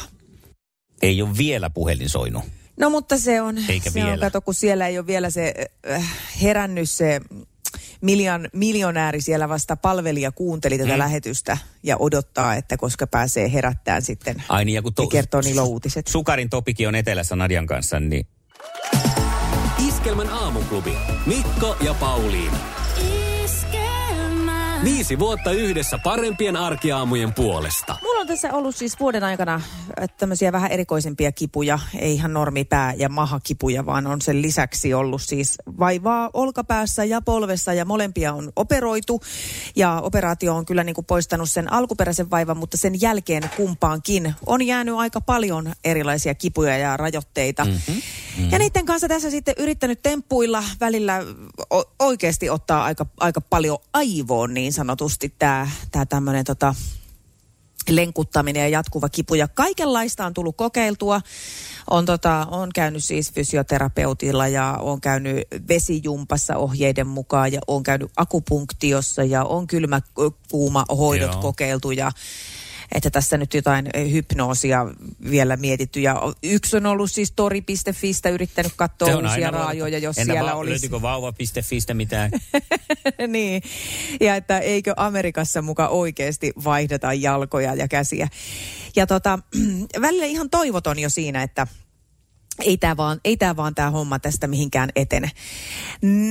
Ei 1.02 1.22
ole 1.22 1.38
vielä 1.38 1.70
puhelin 1.70 2.10
soinut. 2.10 2.44
No 2.78 2.90
mutta 2.90 3.18
se 3.18 3.42
on, 3.42 3.58
Eikä 3.70 3.90
se 3.90 4.00
on 4.04 4.06
vielä. 4.06 4.26
kato, 4.26 4.42
kun 4.42 4.54
siellä 4.54 4.88
ei 4.88 4.98
ole 4.98 5.08
vielä 5.08 5.30
se 5.30 5.54
äh, 5.92 6.10
herännyt 6.42 6.90
se 6.90 7.22
miljon, 8.02 8.48
miljonääri 8.54 9.22
siellä 9.22 9.50
vasta 9.50 9.76
palvelija 9.76 10.32
kuunteli 10.32 10.78
tätä 10.78 10.94
Mm. 10.94 10.98
lähetystä 11.00 11.58
ja 11.84 11.98
odottaa, 11.98 12.56
että 12.56 12.78
koska 12.78 13.08
pääsee 13.08 13.54
herättämään 13.54 14.02
sitten 14.02 14.44
Ai 14.50 14.66
niin, 14.66 14.76
ja 14.76 14.82
kun 14.82 14.94
ja 15.00 15.08
kertoo 15.08 15.42
ilouutiset. 15.46 16.08
Sukarin 16.08 16.50
Topikin 16.50 16.88
on 16.88 16.96
etelässä 16.96 17.36
Nadian 17.36 17.66
kanssa, 17.68 18.00
niin 18.00 18.28
Iskelmän 19.88 20.30
aamuklubi. 20.30 20.94
Mikko 21.26 21.76
ja 21.82 21.94
Pauliina. 21.94 22.58
Viisi 24.84 25.20
vuotta 25.20 25.52
yhdessä 25.52 25.98
parempien 26.04 26.56
arkiaamujen 26.58 27.34
puolesta. 27.34 27.98
Mulla 28.02 28.20
on 28.20 28.28
tässä 28.28 28.54
ollut 28.54 28.76
siis 28.76 29.00
vuoden 29.00 29.24
aikana 29.24 29.56
äh, 29.56 30.10
tämmöisiä 30.18 30.52
vähän 30.52 30.72
erikoisempia 30.72 31.32
kipuja, 31.32 31.80
ei 32.00 32.14
ihan 32.14 32.34
normipää- 32.34 32.94
ja 32.94 33.10
mahakipuja, 33.10 33.86
vaan 33.86 34.08
on 34.08 34.22
sen 34.22 34.42
lisäksi 34.42 34.94
ollut 34.94 35.22
siis 35.22 35.58
vaivaa 35.80 36.30
olkapäässä 36.34 37.04
ja 37.04 37.22
polvessa 37.22 37.74
ja 37.74 37.86
molempia 37.86 38.34
on 38.34 38.52
operoitu. 38.56 39.22
Ja 39.76 40.00
operaatio 40.02 40.56
on 40.56 40.66
kyllä 40.66 40.84
niin 40.84 40.96
kuin 40.96 41.06
poistanut 41.06 41.50
sen 41.50 41.74
alkuperäisen 41.74 42.32
vaivan, 42.32 42.58
mutta 42.58 42.78
sen 42.78 43.02
jälkeen 43.02 43.44
kumpaankin 43.58 44.34
on 44.46 44.62
jäänyt 44.68 44.96
aika 44.96 45.22
paljon 45.22 45.74
erilaisia 45.84 46.36
kipuja 46.36 46.78
ja 46.78 46.98
rajoitteita. 46.98 47.66
Mm-hmm. 47.66 48.02
Mm. 48.38 48.52
Ja 48.52 48.60
niiden 48.60 48.86
kanssa 48.86 49.08
tässä 49.08 49.30
sitten 49.30 49.56
yrittänyt 49.58 50.02
temppuilla 50.02 50.64
välillä 50.80 51.20
o- 51.74 51.94
oikeasti 52.00 52.50
ottaa 52.50 52.84
aika, 52.84 53.06
aika 53.20 53.42
paljon 53.42 53.78
aivoon 53.94 54.54
niin 54.54 54.73
sanotusti 54.74 55.34
tämä 55.40 55.70
tää 55.92 56.06
tämmöinen 56.06 56.46
tota, 56.46 56.76
lenkuttaminen 57.90 58.62
ja 58.62 58.68
jatkuva 58.68 59.10
kipu. 59.10 59.36
Ja 59.36 59.48
kaikenlaista 59.48 60.26
on 60.26 60.34
tullut 60.34 60.58
kokeiltua. 60.58 61.22
On, 61.90 62.06
tota, 62.06 62.48
on 62.52 62.70
käynyt 62.76 63.04
siis 63.04 63.32
fysioterapeutilla 63.34 64.48
ja 64.48 64.78
on 64.82 65.02
käynyt 65.02 65.38
vesijumpassa 65.68 66.58
ohjeiden 66.58 67.08
mukaan 67.08 67.54
ja 67.54 67.62
on 67.68 67.84
käynyt 67.84 68.12
akupunktiossa 68.18 69.24
ja 69.24 69.44
on 69.44 69.68
kylmä 69.68 70.02
kuuma 70.52 70.86
hoidot 70.98 71.32
Joo. 71.32 71.42
kokeiltu 71.42 71.92
ja 71.92 72.12
että 72.92 73.10
tässä 73.10 73.38
nyt 73.38 73.54
jotain 73.54 73.90
eh, 73.94 74.12
hypnoosia 74.12 74.86
vielä 75.30 75.58
mietitty. 75.58 76.00
Ja 76.00 76.22
yksi 76.44 76.78
on 76.78 76.86
ollut 76.86 77.12
siis 77.12 77.32
tori.fistä 77.32 78.30
yrittänyt 78.30 78.72
katsoa 78.76 79.16
uusia 79.16 79.52
raajoja, 79.52 79.98
jos 79.98 80.18
Entä 80.18 80.34
siellä 80.34 80.52
va- 80.52 80.58
olisi. 80.58 80.72
Löytyykö 80.72 81.02
vauva.fistä 81.02 81.94
mitään? 81.94 82.32
niin, 83.28 83.64
ja 84.22 84.36
että 84.36 84.60
eikö 84.60 84.94
Amerikassa 84.98 85.62
muka 85.62 85.88
oikeasti 85.88 86.54
vaihdeta 86.64 87.14
jalkoja 87.14 87.76
ja 87.76 87.88
käsiä. 87.88 88.28
Ja 88.96 89.08
tota, 89.08 89.40
välillä 90.02 90.26
ihan 90.26 90.50
toivoton 90.50 91.00
jo 91.00 91.10
siinä, 91.10 91.44
että 91.44 91.68
ei 92.60 92.78
tämä 92.78 92.98
vaan, 92.98 93.20
ei 93.24 93.38
tää 93.38 93.56
vaan 93.56 93.76
tämä 93.76 93.92
homma 93.92 94.20
tästä 94.20 94.48
mihinkään 94.48 94.90
etene. 94.96 95.32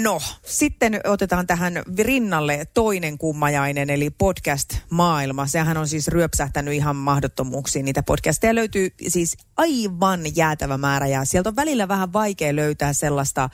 No, 0.02 0.20
sitten 0.46 1.00
otetaan 1.04 1.46
tähän 1.46 1.82
rinnalle 1.98 2.66
toinen 2.74 3.18
kummajainen, 3.18 3.90
eli 3.90 4.10
podcast-maailma. 4.10 5.46
Sehän 5.46 5.76
on 5.76 5.88
siis 5.88 6.08
ryöpsähtänyt 6.08 6.74
ihan 6.74 6.96
mahdottomuuksiin. 6.96 7.84
Niitä 7.84 8.02
podcasteja 8.02 8.54
löytyy 8.54 8.90
siis 9.08 9.36
aivan 9.56 10.20
jäätävä 10.36 10.78
määrä, 10.78 11.06
ja 11.06 11.24
sieltä 11.24 11.48
on 11.48 11.56
välillä 11.56 11.88
vähän 11.88 12.12
vaikea 12.12 12.56
löytää 12.56 12.92
sellaista 12.92 13.48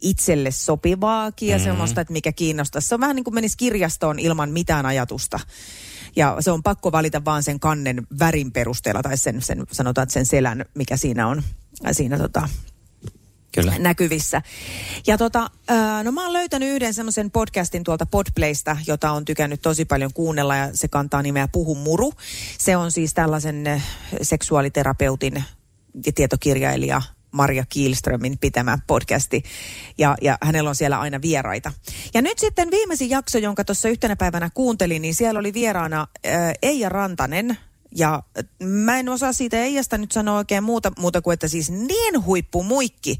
itselle 0.00 0.50
sopivaakin 0.50 1.48
ja 1.48 1.56
Mhm. 1.56 1.64
semmoista, 1.64 2.00
että 2.00 2.12
mikä 2.12 2.32
kiinnostaa. 2.32 2.80
Se 2.80 2.94
on 2.94 3.00
vähän 3.00 3.16
niin 3.16 3.24
kuin 3.24 3.34
menisi 3.34 3.56
kirjastoon 3.56 4.18
ilman 4.18 4.50
mitään 4.50 4.86
ajatusta. 4.86 5.40
Ja 6.16 6.36
se 6.40 6.50
on 6.50 6.62
pakko 6.62 6.92
valita 6.92 7.24
vaan 7.24 7.42
sen 7.42 7.60
kannen 7.60 8.06
värin 8.18 8.52
perusteella 8.52 9.02
tai 9.02 9.16
sen, 9.16 9.42
sen 9.42 9.64
sanotaan, 9.72 10.02
että 10.02 10.12
sen 10.12 10.26
selän, 10.26 10.64
mikä 10.74 10.96
siinä 10.96 11.26
on 11.28 11.42
siinä 11.92 12.18
tota, 12.18 12.48
Kyllä. 13.54 13.78
näkyvissä. 13.78 14.42
Ja 15.06 15.18
tota, 15.18 15.50
ää, 15.68 16.04
no 16.04 16.12
mä 16.12 16.22
oon 16.22 16.32
löytänyt 16.32 16.68
yhden 16.68 16.94
semmoisen 16.94 17.30
podcastin 17.30 17.84
tuolta 17.84 18.06
Podplaysta, 18.06 18.76
jota 18.86 19.10
on 19.10 19.24
tykännyt 19.24 19.62
tosi 19.62 19.84
paljon 19.84 20.12
kuunnella 20.12 20.56
ja 20.56 20.70
se 20.72 20.88
kantaa 20.88 21.22
nimeä 21.22 21.48
Puhu 21.48 21.74
Muru. 21.74 22.12
Se 22.58 22.76
on 22.76 22.92
siis 22.92 23.14
tällaisen 23.14 23.66
eh, 23.66 23.82
seksuaaliterapeutin 24.22 25.44
ja 26.06 26.12
tietokirjailija 26.14 27.02
Maria 27.30 27.64
Kielströmin 27.68 28.38
pitämä 28.38 28.78
podcasti. 28.86 29.42
Ja, 29.98 30.16
ja 30.22 30.38
hänellä 30.42 30.70
on 30.70 30.76
siellä 30.76 31.00
aina 31.00 31.22
vieraita. 31.22 31.72
Ja 32.14 32.22
nyt 32.22 32.38
sitten 32.38 32.70
viimeisin 32.70 33.10
jakso, 33.10 33.38
jonka 33.38 33.64
tuossa 33.64 33.88
yhtenä 33.88 34.16
päivänä 34.16 34.50
kuuntelin, 34.54 35.02
niin 35.02 35.14
siellä 35.14 35.40
oli 35.40 35.54
vieraana 35.54 36.06
äh, 36.26 36.52
Eija 36.62 36.88
Rantanen. 36.88 37.58
Ja 37.94 38.22
äh, 38.38 38.44
mä 38.68 38.98
en 38.98 39.08
osaa 39.08 39.32
siitä 39.32 39.56
Eijasta 39.56 39.98
nyt 39.98 40.12
sanoa 40.12 40.36
oikein 40.36 40.64
muuta, 40.64 40.92
muuta 40.98 41.22
kuin, 41.22 41.34
että 41.34 41.48
siis 41.48 41.70
niin 41.70 42.24
huippumuikki, 42.24 43.18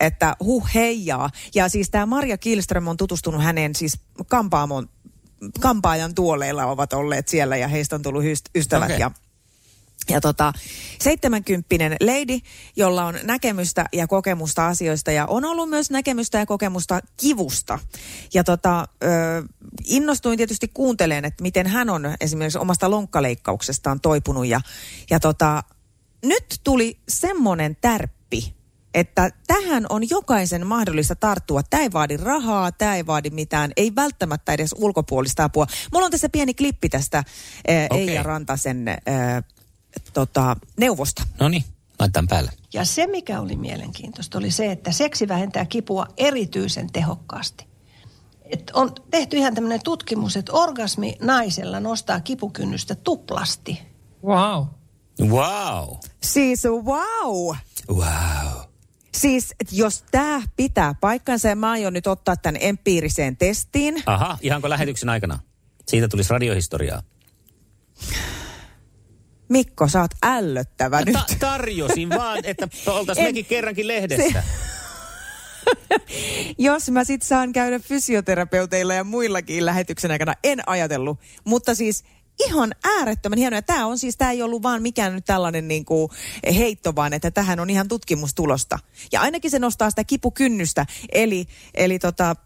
että 0.00 0.36
huh 0.44 0.68
heijaa. 0.74 1.30
Ja 1.54 1.68
siis 1.68 1.90
tämä 1.90 2.06
Maria 2.06 2.38
Kielström 2.38 2.88
on 2.88 2.96
tutustunut 2.96 3.42
häneen 3.42 3.74
siis 3.74 4.00
kampaamon, 4.28 4.88
kampaajan 5.60 6.14
tuoleilla 6.14 6.66
ovat 6.66 6.92
olleet 6.92 7.28
siellä 7.28 7.56
ja 7.56 7.68
heistä 7.68 7.96
on 7.96 8.02
tullut 8.02 8.24
ystävät 8.54 8.84
Okei. 8.84 9.00
ja 9.00 9.10
ja 10.08 10.20
tota, 10.20 10.52
70 11.02 11.96
lady, 12.00 12.38
jolla 12.76 13.04
on 13.04 13.18
näkemystä 13.22 13.84
ja 13.92 14.06
kokemusta 14.06 14.66
asioista 14.66 15.12
ja 15.12 15.26
on 15.26 15.44
ollut 15.44 15.68
myös 15.68 15.90
näkemystä 15.90 16.38
ja 16.38 16.46
kokemusta 16.46 17.00
kivusta. 17.16 17.78
Ja 18.34 18.44
tota, 18.44 18.88
ö, 19.04 19.06
innostuin 19.84 20.36
tietysti 20.36 20.68
kuuntelemaan, 20.68 21.24
että 21.24 21.42
miten 21.42 21.66
hän 21.66 21.90
on 21.90 22.14
esimerkiksi 22.20 22.58
omasta 22.58 22.90
lonkkaleikkauksestaan 22.90 24.00
toipunut. 24.00 24.46
Ja, 24.46 24.60
ja 25.10 25.20
tota, 25.20 25.62
nyt 26.24 26.60
tuli 26.64 26.98
semmoinen 27.08 27.76
tärppi, 27.80 28.54
että 28.94 29.30
tähän 29.46 29.86
on 29.88 30.10
jokaisen 30.10 30.66
mahdollista 30.66 31.16
tarttua. 31.16 31.62
Tämä 31.62 31.82
ei 31.82 31.92
vaadi 31.92 32.16
rahaa, 32.16 32.72
tämä 32.72 32.96
ei 32.96 33.06
vaadi 33.06 33.30
mitään, 33.30 33.72
ei 33.76 33.92
välttämättä 33.96 34.52
edes 34.52 34.74
ulkopuolista 34.78 35.44
apua. 35.44 35.66
Mulla 35.92 36.04
on 36.04 36.10
tässä 36.10 36.28
pieni 36.28 36.54
klippi 36.54 36.88
tästä 36.88 37.24
Okei. 37.90 38.08
Eija 38.08 38.22
Rantasen 38.22 38.84
tota, 40.12 40.56
neuvosta. 40.76 41.22
No 41.40 41.48
niin, 41.48 41.64
laitetaan 41.98 42.28
päälle. 42.28 42.50
Ja 42.74 42.84
se, 42.84 43.06
mikä 43.06 43.40
oli 43.40 43.56
mielenkiintoista, 43.56 44.38
oli 44.38 44.50
se, 44.50 44.72
että 44.72 44.92
seksi 44.92 45.28
vähentää 45.28 45.64
kipua 45.64 46.06
erityisen 46.16 46.92
tehokkaasti. 46.92 47.66
Et 48.44 48.70
on 48.74 48.92
tehty 49.10 49.36
ihan 49.36 49.54
tämmöinen 49.54 49.82
tutkimus, 49.84 50.36
että 50.36 50.52
orgasmi 50.52 51.16
naisella 51.20 51.80
nostaa 51.80 52.20
kipukynnystä 52.20 52.94
tuplasti. 52.94 53.82
Wow. 54.24 54.64
Wow. 55.22 55.96
Siis 56.22 56.64
wow! 56.64 57.56
Wow. 57.90 58.60
Siis 59.14 59.54
jos 59.72 60.04
tämä 60.10 60.42
pitää 60.56 60.94
paikkansa 61.00 61.48
ja 61.48 61.56
mä 61.56 61.70
aion 61.70 61.92
nyt 61.92 62.06
ottaa 62.06 62.36
tämän 62.36 62.60
empiiriseen 62.60 63.36
testiin. 63.36 64.02
Aha, 64.06 64.38
ihanko 64.40 64.70
lähetyksen 64.70 65.08
aikana? 65.08 65.38
Siitä 65.88 66.08
tulisi 66.08 66.30
radiohistoriaa. 66.30 67.02
Mikko, 69.48 69.88
sä 69.88 70.00
oot 70.00 70.10
ällöttävä 70.22 70.98
Ta- 70.98 71.04
nyt. 71.04 71.38
tarjosin 71.38 72.10
vaan, 72.10 72.40
että 72.44 72.68
oltaisiin 72.86 73.26
mekin 73.28 73.44
kerrankin 73.44 73.88
lehdessä. 73.88 74.30
Se- 74.32 74.42
Jos 76.58 76.90
mä 76.90 77.04
sit 77.04 77.22
saan 77.22 77.52
käydä 77.52 77.78
fysioterapeuteilla 77.78 78.94
ja 78.94 79.04
muillakin 79.04 79.66
lähetyksen 79.66 80.10
aikana, 80.10 80.34
en 80.44 80.68
ajatellut. 80.68 81.18
Mutta 81.44 81.74
siis 81.74 82.04
ihan 82.46 82.74
äärettömän 82.84 83.38
hienoa. 83.38 83.62
Tämä 83.62 83.86
on 83.86 83.98
siis, 83.98 84.16
tämä 84.16 84.30
ei 84.30 84.42
ollut 84.42 84.62
vaan 84.62 84.82
mikään 84.82 85.14
nyt 85.14 85.24
tällainen 85.24 85.68
niin 85.68 85.84
kuin 85.84 86.10
heitto, 86.56 86.94
vaan 86.96 87.12
että 87.12 87.30
tähän 87.30 87.60
on 87.60 87.70
ihan 87.70 87.88
tutkimustulosta. 87.88 88.78
Ja 89.12 89.20
ainakin 89.20 89.50
se 89.50 89.58
nostaa 89.58 89.90
sitä 89.90 90.04
kipukynnystä. 90.04 90.86
Eli, 91.12 91.46
eli 91.74 91.98
tota, 91.98 92.36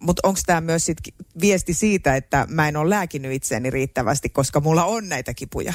mutta 0.00 0.28
onko 0.28 0.40
tämä 0.46 0.60
myös 0.60 0.86
sit 0.86 0.98
viesti 1.40 1.74
siitä, 1.74 2.16
että 2.16 2.46
mä 2.50 2.68
en 2.68 2.76
ole 2.76 2.90
lääkinyt 2.90 3.32
itseäni 3.32 3.70
riittävästi, 3.70 4.28
koska 4.28 4.60
mulla 4.60 4.84
on 4.84 5.08
näitä 5.08 5.34
kipuja? 5.34 5.74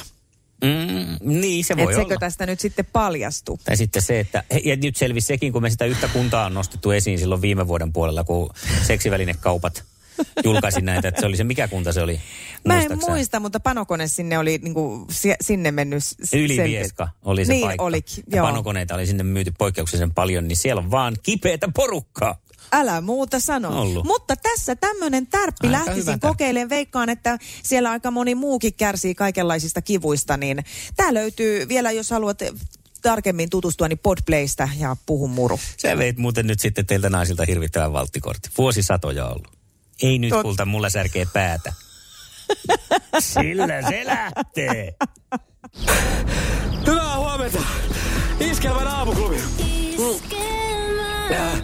Mm, 0.64 1.40
niin, 1.40 1.66
se 1.66 1.78
voi 1.78 1.84
Et 1.84 1.90
sekö 2.00 2.08
olla. 2.08 2.20
tästä 2.20 2.46
nyt 2.46 2.60
sitten 2.60 2.86
paljastuu? 2.86 3.60
Tai 3.66 3.78
sitten 3.78 4.02
se, 4.02 4.20
että, 4.20 4.44
ja 4.66 4.76
nyt 4.76 4.96
selvisi 4.96 5.28
sekin, 5.28 5.54
kun 5.54 5.62
me 5.62 5.70
sitä 5.70 5.86
yhtä 5.86 6.08
kuntaa 6.08 6.46
on 6.46 6.54
nostettu 6.54 6.92
esiin 6.92 7.20
silloin 7.20 7.42
viime 7.42 7.68
vuoden 7.68 7.94
puolella, 7.94 8.24
kun 8.24 8.50
seksivälinekaupat 8.84 9.84
julkaisi 10.44 10.82
näitä, 10.82 11.08
että 11.08 11.22
se 11.22 11.28
oli 11.28 11.38
se, 11.38 11.44
mikä 11.44 11.68
kunta 11.68 11.92
se 11.94 12.02
oli? 12.02 12.22
Mä 12.66 12.82
en 12.82 13.00
muista, 13.10 13.40
mutta 13.40 13.60
panokone 13.60 14.08
sinne 14.08 14.38
oli 14.38 14.60
niinku, 14.64 15.06
si- 15.10 15.36
sinne 15.42 15.72
mennyt. 15.72 16.04
Ylivieska 16.34 17.10
oli 17.26 17.46
se 17.46 17.54
niin, 17.54 17.68
paikka. 17.68 17.84
olikin, 17.84 18.24
ja 18.32 18.38
joo. 18.38 18.48
panokoneita 18.48 18.96
oli 18.96 19.06
sinne 19.06 19.24
myyty 19.24 19.54
poikkeuksellisen 19.58 20.14
paljon, 20.14 20.48
niin 20.48 20.58
siellä 20.58 20.80
on 20.80 20.92
vaan 20.92 21.16
kipeätä 21.24 21.68
porukkaa. 21.76 22.42
Älä 22.72 23.02
muuta 23.02 23.40
sano. 23.40 23.82
Ollut. 23.82 24.06
Mutta 24.06 24.36
tässä 24.36 24.76
tämmöinen 24.76 25.28
tärppi 25.28 25.68
Aika 25.68 25.86
lähtisin 25.86 26.20
kokeilemaan. 26.20 26.70
Veikkaan, 26.70 27.10
että 27.10 27.38
siellä 27.64 27.92
aika 27.92 28.12
moni 28.12 28.36
muukin 28.36 28.74
kärsii 28.74 29.16
kaikenlaisista 29.16 29.82
kivuista, 29.82 30.38
niin 30.38 30.66
tämä 30.96 31.14
löytyy 31.14 31.68
vielä, 31.68 31.92
jos 31.92 32.10
haluat 32.10 32.40
tarkemmin 33.02 33.50
tutustua, 33.50 33.88
niin 33.88 34.00
Podplaystä 34.00 34.70
ja 34.80 34.96
Puhu 35.06 35.28
Muru. 35.28 35.60
Sä 35.78 35.98
veit 35.98 36.18
muuten 36.18 36.48
nyt 36.48 36.60
sitten 36.60 36.86
teiltä 36.86 37.10
naisilta 37.10 37.44
hirvittävän 37.48 37.94
valttikortti. 37.94 38.50
Vuosisatoja 38.58 39.28
ollut. 39.28 39.58
Ei 40.04 40.20
nyt 40.20 40.34
Tot- 40.34 40.42
kulta, 40.42 40.66
mulla 40.66 40.90
särkee 40.90 41.28
päätä. 41.34 41.74
Sillä 43.20 43.82
se 43.90 44.06
lähtee. 44.06 44.96
Hyvää 46.88 47.18
huomenta. 47.18 47.60
Iskelmän 48.40 48.88
aamuklubi. 48.88 49.38
Äh, 51.32 51.64